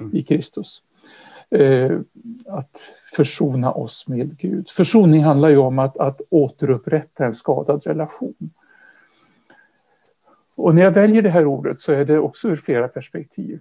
[0.00, 0.16] mm.
[0.16, 0.82] i Kristus.
[1.50, 1.98] Eh,
[2.46, 4.68] att försona oss med Gud.
[4.68, 8.50] Försoning handlar ju om att, att återupprätta en skadad relation.
[10.54, 13.60] Och när jag väljer det här ordet så är det också ur flera perspektiv.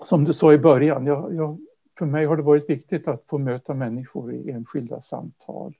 [0.00, 1.58] Som du sa i början, jag, jag,
[1.98, 5.74] för mig har det varit viktigt att få möta människor i enskilda samtal.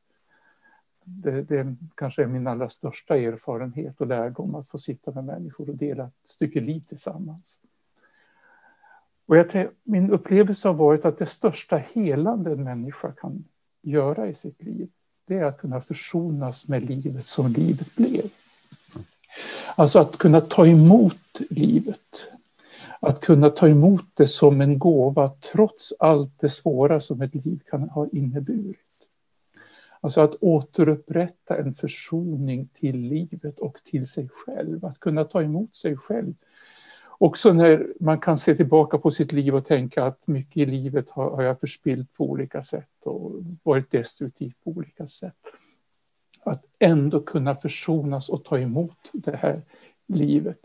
[1.04, 5.70] Det, det kanske är min allra största erfarenhet och lärdom att få sitta med människor
[5.70, 7.60] och dela ett stycke liv tillsammans.
[9.32, 13.44] Och jag, min upplevelse har varit att det största helande en människa kan
[13.82, 14.88] göra i sitt liv,
[15.26, 18.24] det är att kunna försonas med livet som livet blev.
[19.74, 22.22] Alltså att kunna ta emot livet.
[23.00, 27.60] Att kunna ta emot det som en gåva trots allt det svåra som ett liv
[27.70, 28.78] kan ha inneburit.
[30.00, 34.84] Alltså att återupprätta en försoning till livet och till sig själv.
[34.84, 36.34] Att kunna ta emot sig själv
[37.22, 41.10] också när man kan se tillbaka på sitt liv och tänka att mycket i livet
[41.10, 43.32] har, jag förspilt på olika sätt och
[43.62, 45.36] varit destruktiv på olika sätt.
[46.44, 49.62] Att ändå kunna försonas och ta emot det här
[50.06, 50.58] livet.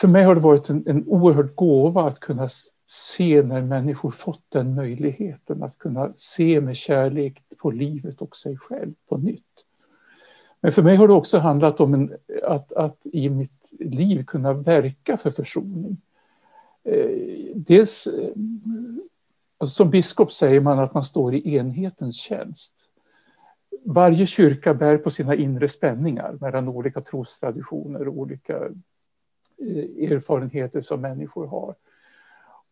[0.00, 2.48] För mig har det varit en, en oerhörd gåva att kunna
[2.86, 8.56] se när människor fått den möjligheten att kunna se med kärlek på livet och sig
[8.56, 9.65] själv på nytt.
[10.66, 14.52] Men för mig har det också handlat om en, att, att i mitt liv kunna
[14.52, 15.96] verka för försoning.
[16.84, 17.10] Eh,
[17.54, 18.30] dels, eh,
[19.58, 22.74] alltså som biskop säger man att man står i enhetens tjänst.
[23.84, 31.00] Varje kyrka bär på sina inre spänningar mellan olika trostraditioner och olika eh, erfarenheter som
[31.00, 31.74] människor har.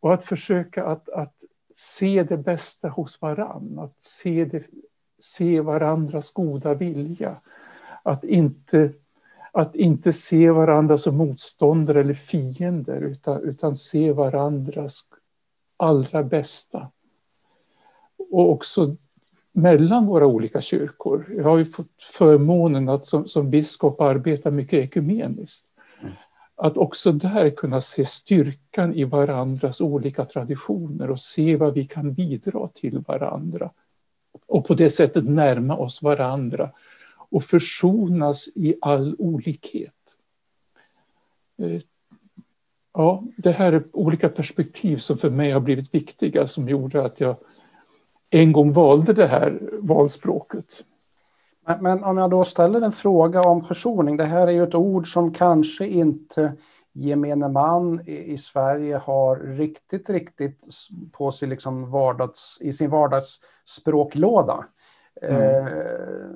[0.00, 1.34] Och att försöka att, att
[1.74, 4.66] se det bästa hos varann, att se, det,
[5.18, 7.36] se varandras goda vilja.
[8.06, 8.92] Att inte,
[9.52, 15.04] att inte se varandra som motståndare eller fiender utan, utan se varandras
[15.76, 16.90] allra bästa.
[18.30, 18.96] Och också
[19.52, 21.34] mellan våra olika kyrkor.
[21.36, 25.66] Jag har ju fått förmånen att som, som biskop arbeta mycket ekumeniskt.
[26.56, 32.14] Att också där kunna se styrkan i varandras olika traditioner och se vad vi kan
[32.14, 33.70] bidra till varandra.
[34.46, 36.70] Och på det sättet närma oss varandra
[37.34, 39.94] och försonas i all olikhet.
[41.58, 41.80] Eh,
[42.94, 47.20] ja, det här är olika perspektiv som för mig har blivit viktiga som gjorde att
[47.20, 47.36] jag
[48.30, 50.84] en gång valde det här valspråket.
[51.66, 54.16] Men, men, om jag då ställer en fråga om försoning.
[54.16, 56.52] Det här är ju ett ord som kanske inte
[56.92, 60.64] gemene man i, i Sverige har riktigt, riktigt
[61.12, 64.64] på sig liksom vardags, i sin vardagsspråklåda.
[65.22, 65.66] Mm.
[65.66, 65.66] Eh,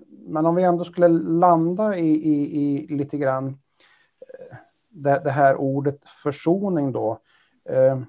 [0.09, 3.47] men om vi ändå skulle landa i, i, i lite grann
[4.21, 4.57] eh,
[4.89, 7.19] det, det, här ordet försoning då.
[7.69, 8.01] Eh,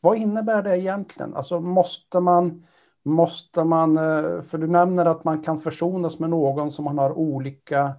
[0.00, 1.34] vad innebär det egentligen?
[1.34, 2.64] Alltså måste man
[3.02, 7.18] Måste man, eh, för du nämner att man kan försonas med någon som man har
[7.18, 7.94] olika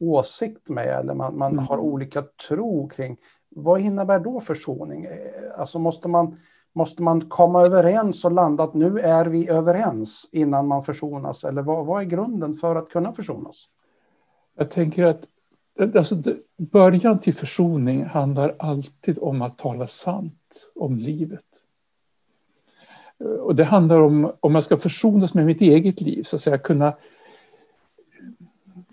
[0.00, 1.64] åsikt med eller man, man mm.
[1.64, 3.16] har olika tro kring.
[3.48, 5.06] Vad innebär då försoning?
[5.56, 6.36] Alltså måste man,
[6.76, 11.44] måste man komma överens och landa att nu är vi överens innan man försonas?
[11.44, 13.68] Eller vad, vad är grunden för att kunna försonas?
[14.56, 15.24] Jag tänker att
[15.96, 16.14] alltså,
[16.56, 21.44] början till försoning handlar alltid om att tala sant om livet.
[23.40, 26.58] Och det handlar om, om man ska försonas med mitt eget liv, så att säga
[26.58, 26.94] kunna,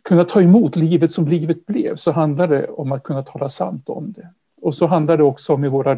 [0.04, 3.90] kunna ta emot livet som livet blev, så handlar det om att kunna tala sant
[3.90, 4.30] om det.
[4.62, 5.96] Och så handlar det också om i våra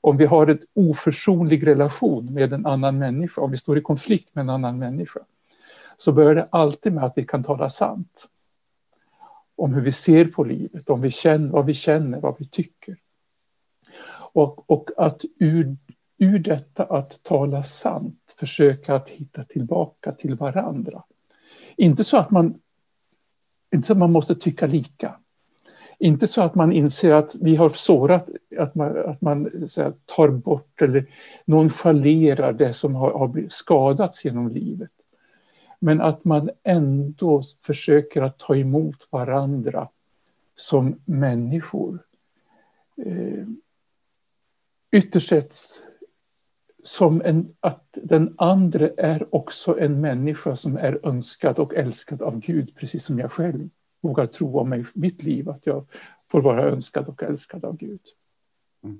[0.00, 4.34] om vi har en oförsonlig relation med en annan människa, om vi står i konflikt
[4.34, 5.20] med en annan människa,
[5.96, 8.28] så börjar det alltid med att vi kan tala sant.
[9.56, 12.96] Om hur vi ser på livet, om vi känner, vad vi känner, vad vi tycker.
[14.32, 15.76] Och, och att ur
[16.18, 21.02] ur detta att tala sant försöka att hitta tillbaka till varandra.
[21.76, 22.60] Inte så att man,
[23.74, 25.18] inte så att man måste tycka lika.
[25.98, 29.44] Inte så att man inser att vi har sårat, att man, att man
[29.76, 31.06] här, tar bort eller
[31.44, 34.90] nonchalerar det som har, har skadats genom livet.
[35.78, 39.88] Men att man ändå försöker att ta emot varandra
[40.56, 41.98] som människor.
[42.96, 43.46] Eh,
[44.92, 45.54] ytterst sett
[46.82, 52.40] som en, att den andra är också en människa som är önskad och älskad av
[52.40, 53.68] Gud, precis som jag själv
[54.00, 55.86] vågar tro om mig, mitt liv, att jag
[56.30, 58.00] får vara önskad och älskad av Gud.
[58.84, 58.98] Mm.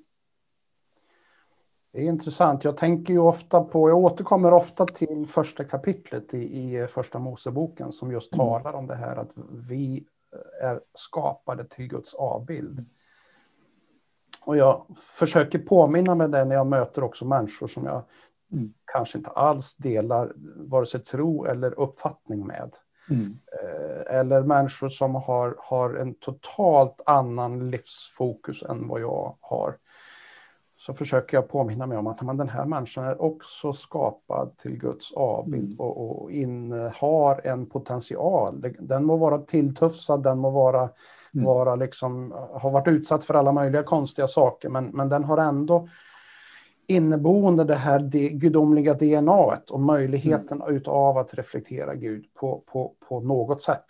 [1.92, 2.64] Det är intressant.
[2.64, 7.92] Jag tänker ju ofta på, jag återkommer ofta till första kapitlet i, i första Moseboken
[7.92, 8.46] som just mm.
[8.46, 9.30] talar om det här att
[9.68, 10.06] vi
[10.62, 12.84] är skapade till Guds avbild.
[14.44, 18.04] Och jag försöker påminna mig det när jag möter också människor som jag
[18.52, 18.74] mm.
[18.84, 22.76] kanske inte alls delar vare sig tro eller uppfattning med.
[23.10, 23.38] Mm.
[23.62, 29.76] Eh, eller människor som har, har en totalt annan livsfokus än vad jag har
[30.80, 34.78] så försöker jag påminna mig om att men den här människan är också skapad till
[34.78, 35.80] Guds avbild mm.
[35.80, 36.30] och, och
[36.94, 38.64] har en potential.
[38.78, 40.90] Den må vara tilltufsad, den må vara,
[41.34, 41.46] mm.
[41.46, 45.88] vara liksom, ha varit utsatt för alla möjliga konstiga saker, men, men den har ändå
[46.88, 50.76] inneboende det här det gudomliga DNA och möjligheten mm.
[50.76, 53.84] utav att reflektera Gud på, på, på något sätt.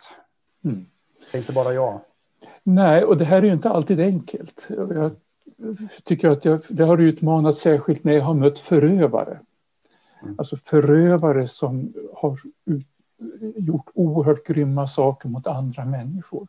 [0.63, 0.85] Mm.
[1.31, 1.99] Det är inte bara jag.
[2.63, 4.67] Nej, och det här är ju inte alltid enkelt.
[4.69, 5.11] Jag
[6.03, 9.39] tycker att jag, det har utmanat särskilt när jag har mött förövare.
[10.23, 10.35] Mm.
[10.37, 12.87] Alltså förövare som har ut,
[13.55, 16.47] gjort oerhört grymma saker mot andra människor.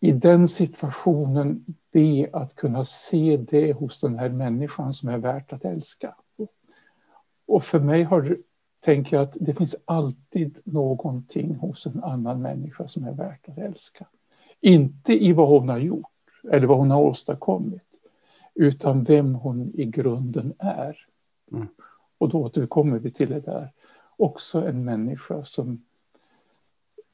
[0.00, 5.52] I den situationen be att kunna se det hos den här människan som är värt
[5.52, 6.14] att älska.
[7.46, 8.38] Och för mig har,
[8.80, 13.58] tänker jag att det finns alltid någonting hos en annan människa som är värt att
[13.58, 14.06] älska.
[14.60, 16.06] Inte i vad hon har gjort
[16.50, 17.86] eller vad hon har åstadkommit.
[18.54, 21.06] Utan vem hon i grunden är.
[21.52, 21.68] Mm.
[22.18, 23.72] Och då återkommer vi till det där.
[24.16, 25.84] Också en människa som,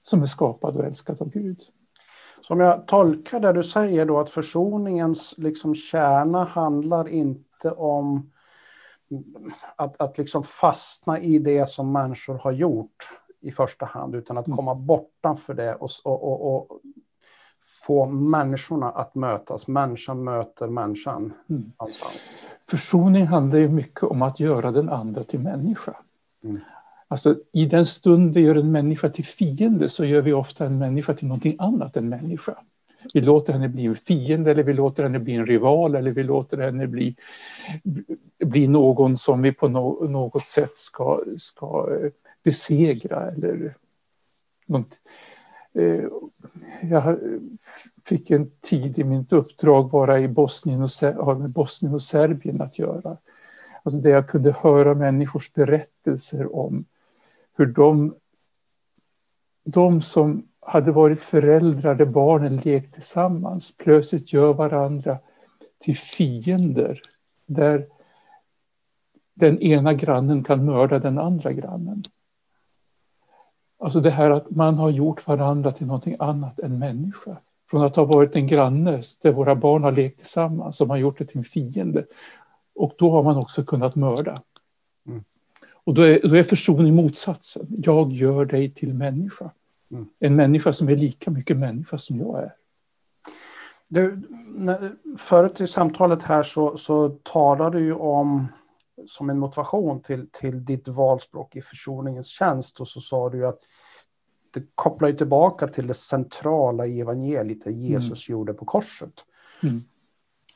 [0.03, 1.63] som är skapad och älskad av Gud.
[2.41, 8.31] Som jag tolkar det du säger då att försoningens liksom kärna handlar inte om
[9.77, 13.11] att, att liksom fastna i det som människor har gjort
[13.41, 14.57] i första hand, utan att mm.
[14.57, 16.81] komma bortanför det och, och, och, och
[17.87, 19.67] få människorna att mötas.
[19.67, 21.33] Människan möter människan.
[21.51, 21.73] Mm.
[22.71, 25.97] Försoning handlar ju mycket om att göra den andra till människa.
[26.45, 26.61] Mm.
[27.15, 30.79] Alltså, I den stund vi gör en människa till fiende så gör vi ofta en
[30.79, 32.55] människa till någonting annat än människa.
[33.15, 36.23] Vi låter henne bli en fiende eller vi låter henne bli en rival eller vi
[36.23, 37.17] låter henne bli,
[38.45, 42.11] bli någon som vi på no, något sätt ska, ska eh,
[42.45, 43.75] besegra eller
[44.67, 44.99] något.
[45.75, 46.05] Eh,
[46.83, 47.19] jag
[48.05, 50.89] fick en tid i mitt uppdrag bara i Bosnien
[51.19, 53.17] och, med Bosnien och Serbien att göra.
[53.83, 56.85] Alltså där jag kunde höra människors berättelser om
[57.57, 58.15] hur de,
[59.65, 65.19] de som hade varit föräldrar där barnen lekte tillsammans plötsligt gör varandra
[65.79, 67.01] till fiender.
[67.47, 67.87] Där
[69.35, 72.03] den ena grannen kan mörda den andra grannen.
[73.79, 77.37] Alltså det här att man har gjort varandra till någonting annat än människa.
[77.71, 81.19] Från att ha varit en granne där våra barn har lekt tillsammans, som har gjort
[81.19, 82.05] det till en fiende.
[82.75, 84.35] Och då har man också kunnat mörda.
[85.87, 85.91] Mm.
[85.91, 87.67] Och då är, då är försoning motsatsen.
[87.69, 89.51] Jag gör dig till människa.
[89.91, 90.07] Mm.
[90.19, 92.55] En människa som är lika mycket människa som jag är.
[93.89, 94.23] Du,
[95.19, 98.47] förut i samtalet här så, så talade du ju om
[99.07, 103.59] som en motivation till, till ditt valspråk i försoningens tjänst och så sa du att
[104.51, 108.39] det kopplar ju tillbaka till det centrala i evangeliet, det Jesus mm.
[108.39, 109.13] gjorde på korset.
[109.63, 109.85] Mm.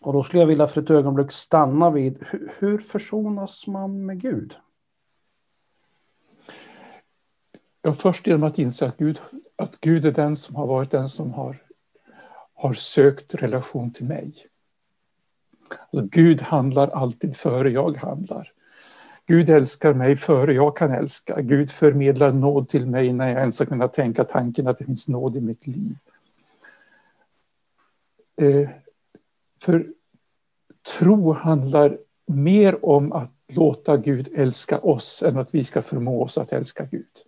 [0.00, 4.20] Och då skulle jag vilja för ett ögonblick stanna vid, hur, hur försonas man med
[4.20, 4.56] Gud?
[7.82, 9.20] Ja, först genom att inse att Gud,
[9.56, 11.62] att Gud är den som har varit den som har,
[12.54, 14.46] har sökt relation till mig.
[15.92, 18.52] Alltså, Gud handlar alltid före jag handlar.
[19.26, 21.40] Gud älskar mig före jag kan älska.
[21.40, 25.08] Gud förmedlar nåd till mig när jag ens har kunnat tänka tanken att det finns
[25.08, 25.96] nåd i mitt liv.
[28.36, 28.68] Eh,
[29.62, 29.86] för
[30.98, 36.38] tro handlar mer om att låta Gud älska oss än att vi ska förmå oss
[36.38, 37.27] att älska Gud.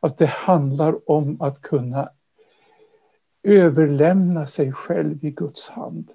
[0.00, 2.08] Att det handlar om att kunna
[3.42, 6.10] överlämna sig själv i Guds hand.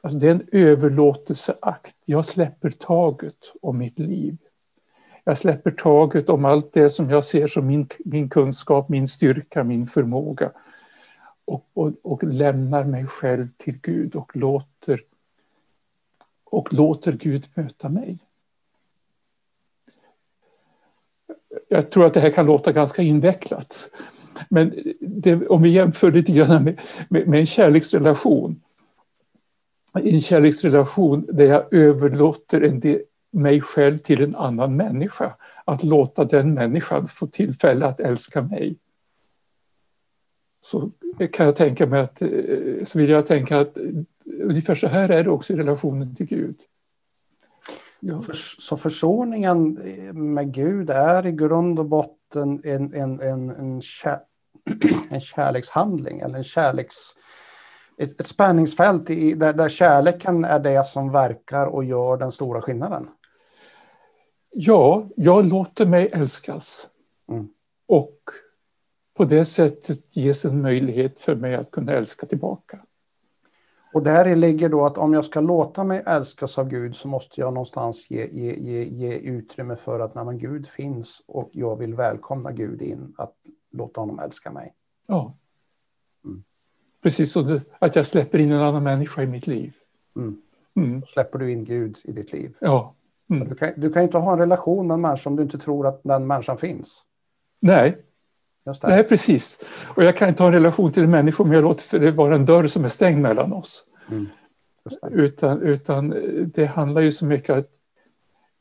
[0.00, 1.96] Alltså det är en överlåtelseakt.
[2.04, 4.36] Jag släpper taget om mitt liv.
[5.24, 9.64] Jag släpper taget om allt det som jag ser som min, min kunskap, min styrka,
[9.64, 10.52] min förmåga.
[11.44, 15.00] Och, och, och lämnar mig själv till Gud och låter,
[16.44, 18.18] och låter Gud möta mig.
[21.72, 23.88] Jag tror att det här kan låta ganska invecklat.
[24.48, 28.60] Men det, om vi jämför lite grann med, med, med en kärleksrelation
[29.94, 35.36] en kärleksrelation där jag överlåter en del, mig själv till en annan människa.
[35.64, 38.76] Att låta den människan få tillfälle att älska mig.
[40.60, 40.90] Så
[41.32, 42.28] kan jag tänka mig att, eh,
[42.84, 43.82] så vill jag tänka att eh,
[44.42, 46.56] ungefär så här är det också i relationen till Gud.
[48.58, 49.72] Så försoningen
[50.34, 54.20] med Gud är i grund och botten en, en, en, en, kär,
[55.10, 56.96] en kärlekshandling eller en kärleks
[58.00, 62.62] ett, ett spänningsfält i, där, där kärleken är det som verkar och gör den stora
[62.62, 63.08] skillnaden.
[64.50, 66.88] Ja, jag låter mig älskas.
[67.28, 67.48] Mm.
[67.88, 68.18] Och
[69.16, 72.80] på det sättet ges en möjlighet för mig att kunna älska tillbaka.
[73.92, 77.40] Och där ligger då att om jag ska låta mig älskas av Gud så måste
[77.40, 81.94] jag någonstans ge, ge, ge, ge utrymme för att när Gud finns och jag vill
[81.94, 83.34] välkomna Gud in, att
[83.70, 84.74] låta honom älska mig.
[85.06, 85.34] Ja.
[87.02, 89.74] Precis som att jag släpper in en annan människa i mitt liv.
[90.16, 90.42] Mm.
[90.76, 91.02] Mm.
[91.06, 92.56] Släpper du in Gud i ditt liv?
[92.60, 92.94] Ja.
[93.30, 93.48] Mm.
[93.48, 95.86] Du, kan, du kan inte ha en relation med en människa om du inte tror
[95.86, 97.04] att den människan finns.
[97.60, 98.02] Nej.
[98.82, 99.58] Nej, precis.
[99.96, 102.34] Och jag kan inte ha en relation till en människa om jag låter det vara
[102.34, 103.84] en dörr som är stängd mellan oss.
[104.10, 104.28] Mm.
[105.10, 106.14] Utan, utan
[106.54, 107.68] det handlar ju så mycket att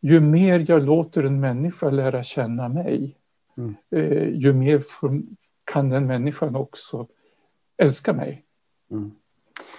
[0.02, 3.16] ju mer jag låter en människa lära känna mig,
[3.58, 3.76] mm.
[3.92, 4.82] eh, ju mer
[5.72, 7.08] kan den människan också
[7.78, 8.44] älska mig.
[8.92, 9.12] Mm.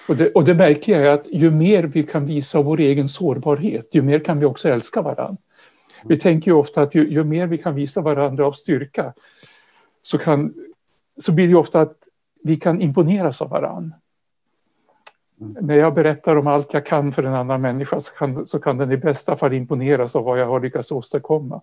[0.09, 3.89] Och, det, och det märkliga är att ju mer vi kan visa vår egen sårbarhet,
[3.93, 5.37] ju mer kan vi också älska varandra.
[6.05, 6.21] Vi mm.
[6.21, 9.13] tänker ju ofta att ju, ju, mer vi kan visa varandra av styrka
[10.03, 10.55] så, kan,
[11.19, 11.97] så blir det ofta att
[12.43, 13.95] vi kan imponeras av varann.
[15.41, 15.67] Mm.
[15.67, 18.79] När jag berättar om allt jag kan för en annan människa så kan, så kan
[18.79, 21.61] den i bästa fall imponeras av vad jag har lyckats åstadkomma.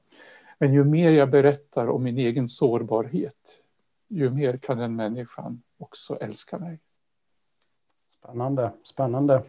[0.60, 3.60] Men ju mer jag berättar om min egen sårbarhet,
[4.08, 6.80] ju mer kan den människan också älska mig.
[8.08, 9.44] Spännande, spännande.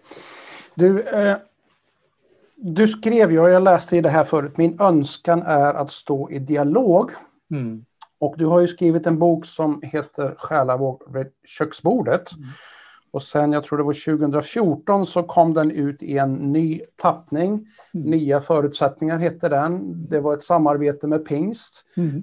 [0.75, 1.37] Du, eh,
[2.55, 6.31] du skrev ju, och jag läste i det här förut, min önskan är att stå
[6.31, 7.11] i dialog.
[7.51, 7.85] Mm.
[8.21, 12.33] Och du har ju skrivit en bok som heter Själavåg vid köksbordet.
[12.33, 12.49] Mm.
[13.11, 17.67] Och sen, jag tror det var 2014, så kom den ut i en ny tappning.
[17.95, 18.11] Mm.
[18.11, 20.07] Nya förutsättningar hette den.
[20.09, 21.85] Det var ett samarbete med Pingst.
[21.97, 22.23] Mm.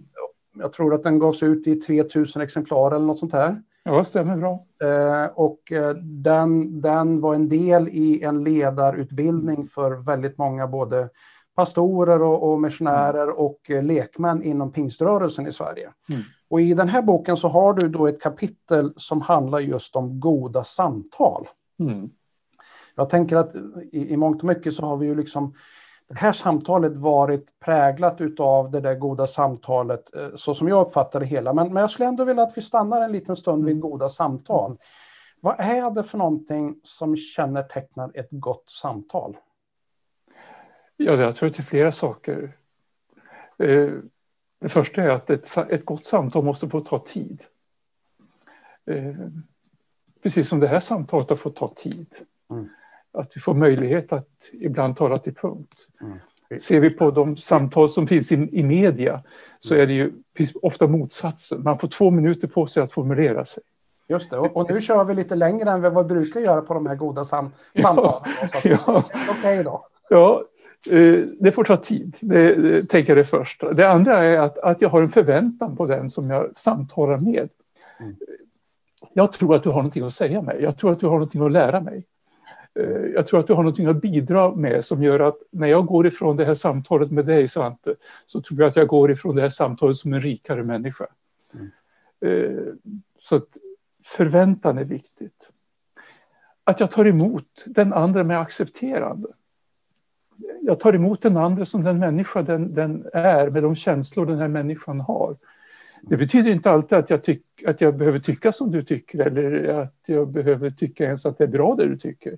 [0.58, 3.62] Jag tror att den gavs ut i 3000 exemplar eller något sånt här.
[3.84, 4.66] Ja, det stämmer bra.
[4.84, 11.10] Eh, och eh, den, den var en del i en ledarutbildning för väldigt många både
[11.56, 15.92] pastorer och, och missionärer och eh, lekmän inom pingströrelsen i Sverige.
[16.10, 16.22] Mm.
[16.50, 20.20] Och i den här boken så har du då ett kapitel som handlar just om
[20.20, 21.48] goda samtal.
[21.80, 22.10] Mm.
[22.96, 23.56] Jag tänker att
[23.92, 25.54] i, i mångt och mycket så har vi ju liksom
[26.08, 31.20] det här samtalet varit präglat av det där goda samtalet, eh, så som jag uppfattar
[31.20, 31.54] det hela.
[31.54, 33.90] Men, men jag skulle ändå vilja att vi stannar en liten stund vid mm.
[33.90, 34.78] goda samtal.
[35.42, 39.38] Vad är det för någonting som kännetecknar ett gott samtal?
[40.98, 42.58] Ja, jag tror att det är flera saker.
[43.58, 43.90] Eh,
[44.62, 47.44] det första är att ett, ett gott samtal måste få ta tid.
[48.86, 49.16] Eh,
[50.24, 52.08] precis som det här samtalet har fått ta tid.
[52.52, 52.70] Mm.
[53.12, 55.88] Att vi får möjlighet att ibland tala till punkt.
[56.02, 56.18] Mm.
[56.62, 59.24] Ser vi på de samtal som finns i, i media
[59.60, 59.84] så mm.
[59.84, 60.12] är det ju
[60.62, 61.64] ofta motsatsen.
[61.64, 63.64] Man får två minuter på sig att formulera sig.
[64.08, 66.74] Just det, och, och nu kör vi lite längre än vad vi brukar göra på
[66.74, 68.32] de här goda sam samtalen.
[68.64, 68.80] Ja.
[68.86, 69.04] Okej
[69.40, 69.88] okay då.
[70.10, 70.44] Ja,
[71.40, 73.74] det får ta tid, det, det tänker jag det första.
[73.74, 77.50] Det andra är att, att jag har en förväntan på den som jag samtalar med.
[78.00, 78.16] Mm.
[79.14, 81.42] Jag tror att du har någonting att säga mig, jag tror att du har någonting
[81.42, 82.06] att lära mig.
[82.80, 85.86] Eh, jag tror att du har någonting att bidra med som gör att när jag
[85.86, 89.36] går ifrån det här samtalet med dig, Svante, så tror jag att jag går ifrån
[89.36, 91.06] det här samtalet som en rikare människa.
[91.54, 91.72] Mm.
[92.22, 92.74] Eh,
[93.20, 93.48] så att
[94.04, 95.50] förväntan är viktigt.
[96.64, 99.28] Att jag tar emot den andra med accepterande
[100.66, 104.38] jag tar emot den andra som den människa den, den, är, med de känslor den
[104.38, 105.38] här människan har.
[106.02, 109.68] Det betyder inte alltid att jag, tyck, att jag behöver tycka som du tycker eller
[109.68, 112.38] att jag behöver tycka ens att det är bra det du tycker.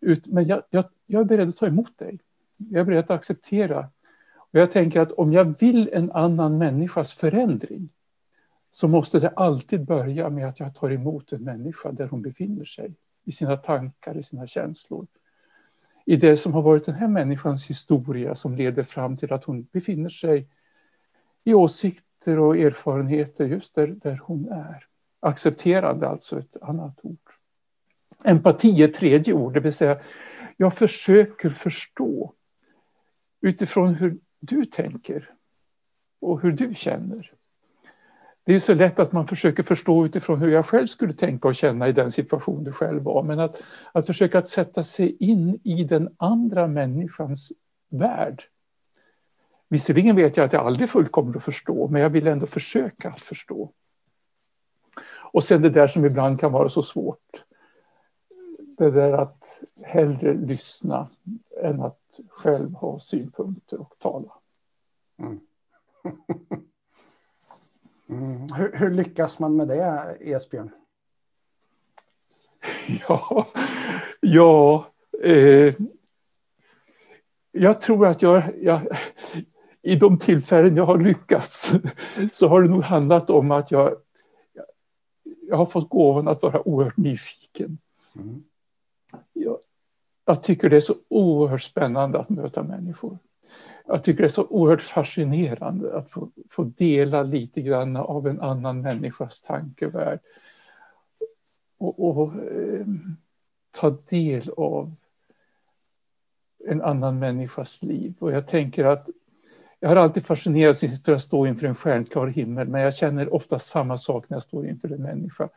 [0.00, 2.18] Ut, men jag, jag, jag är beredd att ta emot dig.
[2.56, 3.88] Jag är beredd att acceptera.
[4.36, 7.88] Och jag tänker att om jag vill en annan människas förändring
[8.72, 12.64] så måste det alltid börja med att jag tar emot en människa där hon befinner
[12.64, 12.94] sig
[13.24, 15.06] i sina tankar, i sina känslor
[16.06, 19.62] i det som har varit den här människans historia som leder fram till att hon
[19.62, 20.48] befinner sig
[21.44, 24.86] i åsikter och erfarenheter just där, där hon är.
[25.20, 27.18] Accepterande, alltså ett annat ord.
[28.24, 30.00] Empati är tredje ord, det vill säga
[30.56, 32.32] jag försöker förstå
[33.40, 35.30] utifrån hur du tänker
[36.20, 37.32] och hur du känner.
[38.44, 41.54] Det är så lätt att man försöker förstå utifrån hur jag själv skulle tänka och
[41.54, 43.22] känna i den situation du själv var.
[43.22, 43.62] Men att,
[43.92, 47.52] att försöka att sätta sig in i den andra människans
[47.88, 48.42] värld.
[49.68, 53.08] Visserligen vet jag att jag aldrig fullt kommer att förstå, men jag vill ändå försöka
[53.08, 53.72] att förstå.
[55.32, 57.44] Och sen det där som ibland kan vara så svårt.
[58.78, 61.08] Det där att hellre lyssna
[61.62, 64.32] än att själv ha synpunkter och tala.
[65.18, 65.40] Mm.
[68.12, 68.46] Mm.
[68.56, 70.70] Hur, hur, lyckas man med det, Esbjörn?
[73.08, 73.46] Ja,
[74.20, 74.86] ja
[75.22, 75.74] eh,
[77.52, 78.80] jag tror att jag, jag,
[79.82, 81.72] i de tillfällen jag har lyckats
[82.32, 83.94] så har det nog handlat om att jag,
[85.48, 87.78] jag har fått gåvan att vara oerhört nyfiken.
[88.16, 88.44] Mm.
[89.32, 89.58] Jag,
[90.24, 93.18] jag tycker det är så oerhört spännande att möta människor
[93.92, 98.40] jag tycker det är så oerhört fascinerande att få, få dela lite grann av en
[98.40, 100.20] annan människas tankevärld.
[101.78, 102.86] Och, och eh,
[103.70, 104.94] ta del av
[106.68, 108.14] en annan människas liv.
[108.18, 109.08] Och jag tänker att
[109.80, 113.58] jag har alltid fascinerats inför att stå inför en stjärnklar himmel, men jag känner ofta
[113.58, 115.48] samma sak när jag står inför en människa.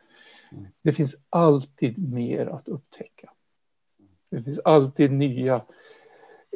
[0.82, 3.30] Det finns alltid mer att upptäcka.
[4.30, 5.62] Det finns alltid nya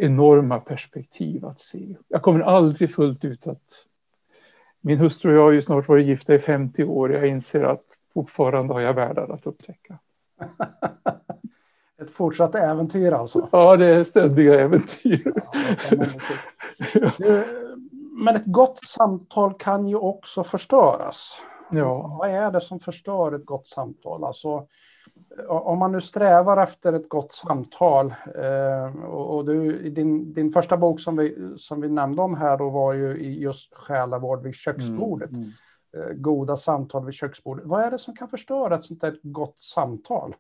[0.01, 1.97] enorma perspektiv att se.
[2.09, 3.87] Jag kommer aldrig fullt ut att...
[4.81, 7.13] Min hustru och jag har ju snart varit gifta i 50 år.
[7.13, 7.85] Jag inser att
[8.15, 9.99] fortfarande har jag världar att upptäcka.
[12.03, 13.49] Ett fortsatt äventyr alltså?
[13.53, 15.33] Ja, det är ständiga äventyr.
[18.25, 21.41] men ett gott samtal kan ju också förstöras.
[21.71, 22.17] Ja.
[22.21, 24.25] Vad är det som förstör ett gott samtal?
[24.25, 24.67] Alltså,
[25.49, 31.01] om man nu strävar efter ett gott samtal, eh, och, du, din, din första bok
[31.01, 35.31] som vi, som vi nämnde om här då var ju just själavård vid köksbordet.
[35.31, 35.51] Mm, mm.
[35.97, 37.67] Eh, goda samtal vid köksbordet.
[37.67, 40.35] Vad är det som kan förstöra ett sånt där gott samtal?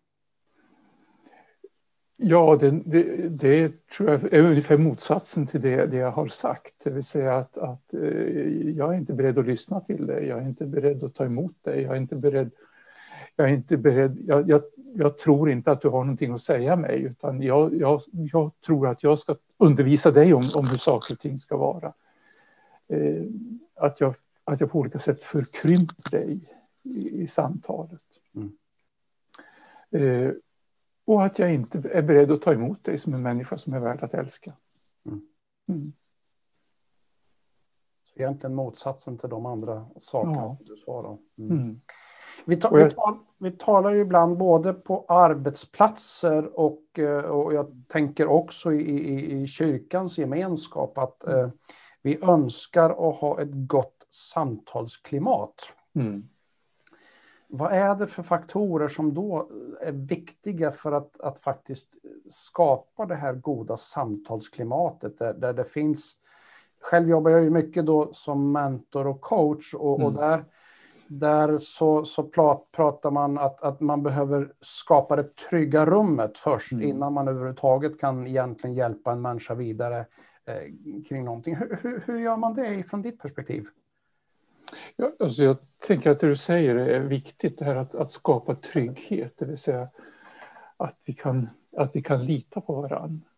[2.22, 6.74] Ja, det, det, det, tror jag är ungefär motsatsen till det, det jag har sagt.
[6.84, 8.01] Det vill säga att, att eh,
[8.76, 10.26] jag är inte beredd att lyssna till dig.
[10.26, 11.82] Jag är inte beredd att ta emot dig.
[11.82, 12.51] Jag är inte beredd.
[13.36, 14.18] Jag är inte beredd.
[14.26, 14.62] Jag, jag,
[14.95, 18.88] jag tror inte att du har någonting att säga mig, utan jag, jag, jag tror
[18.88, 21.93] att jag ska undervisa dig om, om hur saker och ting ska vara.
[22.88, 23.24] Eh,
[23.74, 24.14] att, jag,
[24.45, 26.41] att jag på olika sätt förkrymper dig
[26.82, 28.03] i, i samtalet.
[28.34, 28.53] Mm.
[29.91, 30.32] Eh,
[31.05, 33.80] och att jag inte är beredd att ta emot dig som en människa som är
[33.80, 34.53] värd att älska.
[35.07, 35.26] Mm.
[35.68, 35.93] Mm.
[38.05, 40.57] Så egentligen motsatsen till de andra sakerna ja.
[40.61, 41.18] du sa.
[41.38, 41.51] Mm.
[41.51, 41.80] mm.
[42.45, 47.84] Vi, ta, vi, tal, vi, talar ju ibland både på arbetsplatser och, eh, och jag
[47.88, 51.45] tänker också i, i, i kyrkans gemenskap att mm.
[51.45, 51.51] eh,
[52.03, 55.55] vi önskar att ha ett gott samtalsklimat.
[55.95, 56.28] Mm.
[57.53, 61.95] Vad är det för faktorer som då är viktiga för att, att faktiskt
[62.30, 66.16] skapa det här goda samtalsklimatet där, där det finns...
[66.82, 70.07] Själv jobbar jag ju mycket då som mentor och coach och, mm.
[70.07, 70.45] och där,
[71.11, 72.22] där så, så
[72.72, 76.88] pratar man att, att man behöver skapa det trygga rummet först mm.
[76.88, 79.98] innan man överhuvudtaget kan egentligen hjälpa en människa vidare
[80.46, 81.56] eh, kring någonting.
[81.56, 83.66] Hur, hur, hur gör man det från ditt perspektiv?
[84.96, 85.56] Ja, alltså jag
[85.86, 89.58] tänker att det du säger är viktigt, det här att, att skapa trygghet, det vill
[89.58, 89.88] säga
[90.76, 93.30] att vi kan, att vi kan lita på varandra.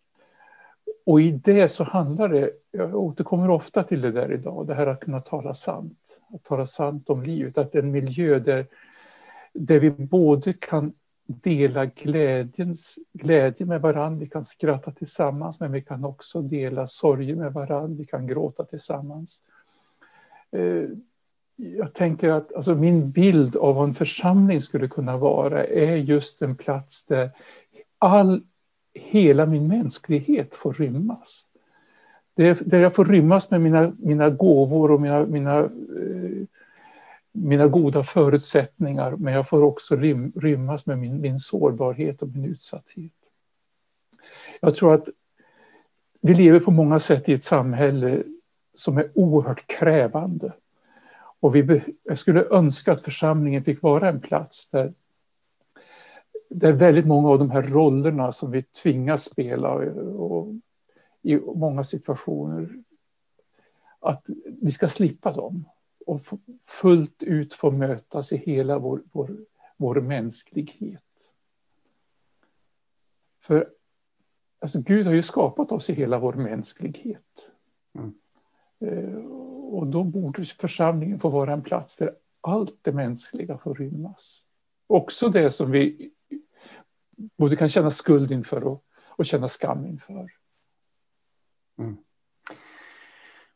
[1.04, 4.86] Och i det så handlar det, jag återkommer ofta till det där idag, det här
[4.86, 5.98] att kunna tala sant.
[6.34, 8.66] Att tala sant om livet, att en miljö där,
[9.52, 10.92] där vi både kan
[11.26, 17.36] dela glädjens, glädje med varandra, vi kan skratta tillsammans, men vi kan också dela sorger
[17.36, 19.42] med varandra, vi kan gråta tillsammans.
[20.50, 20.84] Eh,
[21.56, 26.42] jag tänker att alltså min bild av vad en församling skulle kunna vara är just
[26.42, 27.30] en plats där
[27.98, 28.42] all,
[28.94, 31.44] hela min mänsklighet får rymmas.
[32.34, 36.46] Där jag får rymmas med mina, mina gåvor och mina, mina, eh,
[37.32, 43.12] mina goda förutsättningar, men jag får också rymmas med min, min sårbarhet och min utsatthet.
[44.60, 45.08] Jag tror att
[46.20, 48.22] vi lever på många sätt i ett samhälle
[48.74, 50.52] som är oerhört krävande.
[51.40, 54.92] Och vi, jag skulle önska att församlingen fick vara en plats där,
[56.54, 59.82] där väldigt många av de här rollerna som vi tvingas spela och,
[60.32, 60.54] och
[61.22, 62.68] i många situationer,
[64.00, 64.26] att
[64.62, 65.64] vi ska slippa dem
[66.06, 66.20] och
[66.62, 69.36] fullt ut få mötas i hela vår, vår,
[69.76, 71.02] vår mänsklighet.
[73.40, 73.68] För
[74.60, 77.52] alltså, Gud har ju skapat oss i hela vår mänsklighet.
[77.94, 78.14] Mm.
[78.80, 79.24] Eh,
[79.72, 84.42] och då borde församlingen få vara en plats där allt det mänskliga får rymmas.
[84.86, 86.12] Också det som vi
[87.38, 90.30] både kan känna skuld inför och, och känna skam inför.
[91.78, 91.96] Mm.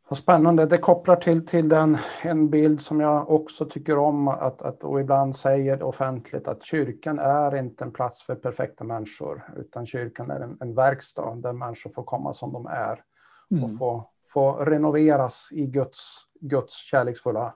[0.08, 0.66] Vad spännande.
[0.66, 5.00] Det kopplar till, till den, en bild som jag också tycker om att, att, och
[5.00, 10.40] ibland säger offentligt att kyrkan är inte en plats för perfekta människor, utan kyrkan är
[10.40, 13.02] en, en verkstad där människor får komma som de är
[13.50, 13.78] och mm.
[13.78, 17.54] få få renoveras i Guds, Guds kärleksfulla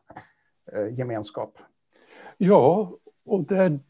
[0.72, 1.58] eh, gemenskap.
[2.36, 2.92] Ja,
[3.24, 3.80] och där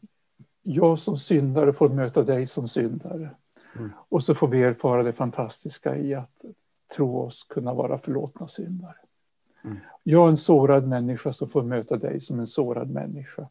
[0.61, 3.29] jag som syndare får möta dig som syndare.
[3.75, 3.91] Mm.
[4.09, 6.45] Och så får vi erfara det fantastiska i att
[6.95, 8.95] tro oss kunna vara förlåtna syndare.
[9.63, 9.77] Mm.
[10.03, 13.47] Jag är en sårad människa som får möta dig som en sårad människa.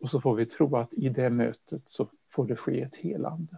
[0.00, 3.56] Och så får vi tro att i det mötet så får det ske ett helande.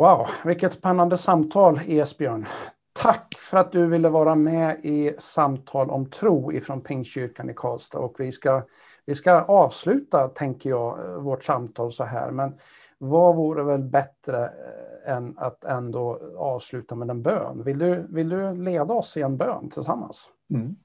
[0.00, 2.46] Wow, vilket spännande samtal Esbjörn.
[2.92, 7.98] Tack för att du ville vara med i Samtal om tro ifrån Pingstkyrkan i Karlstad.
[7.98, 8.62] Och vi ska,
[9.10, 12.30] vi ska avsluta, tänker jag, eh, vårt samtal så här.
[12.30, 12.58] Men
[12.98, 17.62] vad vore väl bättre eh, än att ändå avsluta med en bön?
[17.64, 20.30] Vill du, vill du leda oss i en bön tillsammans?
[20.50, 20.76] Mm.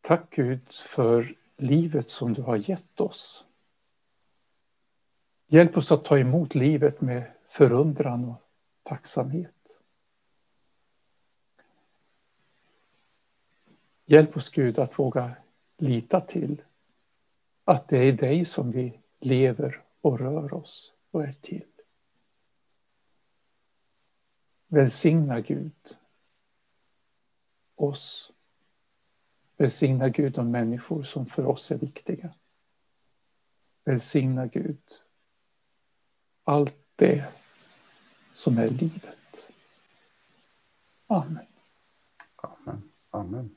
[0.00, 3.44] Tack Gud för livet som du har gett oss.
[5.46, 8.42] Hjälp oss att ta emot livet med förundran och
[8.82, 9.59] tacksamhet.
[14.10, 15.36] Hjälp oss Gud att våga
[15.76, 16.62] lita till
[17.64, 21.66] att det är i dig som vi lever och rör oss och är till.
[24.66, 25.96] Välsigna Gud
[27.74, 28.32] oss
[29.56, 32.34] Välsigna Gud de människor som för oss är viktiga.
[33.84, 34.82] Välsigna Gud
[36.44, 37.24] allt det
[38.34, 39.46] som är livet.
[41.06, 41.46] Amen.
[42.36, 42.90] Amen.
[43.10, 43.56] Amen.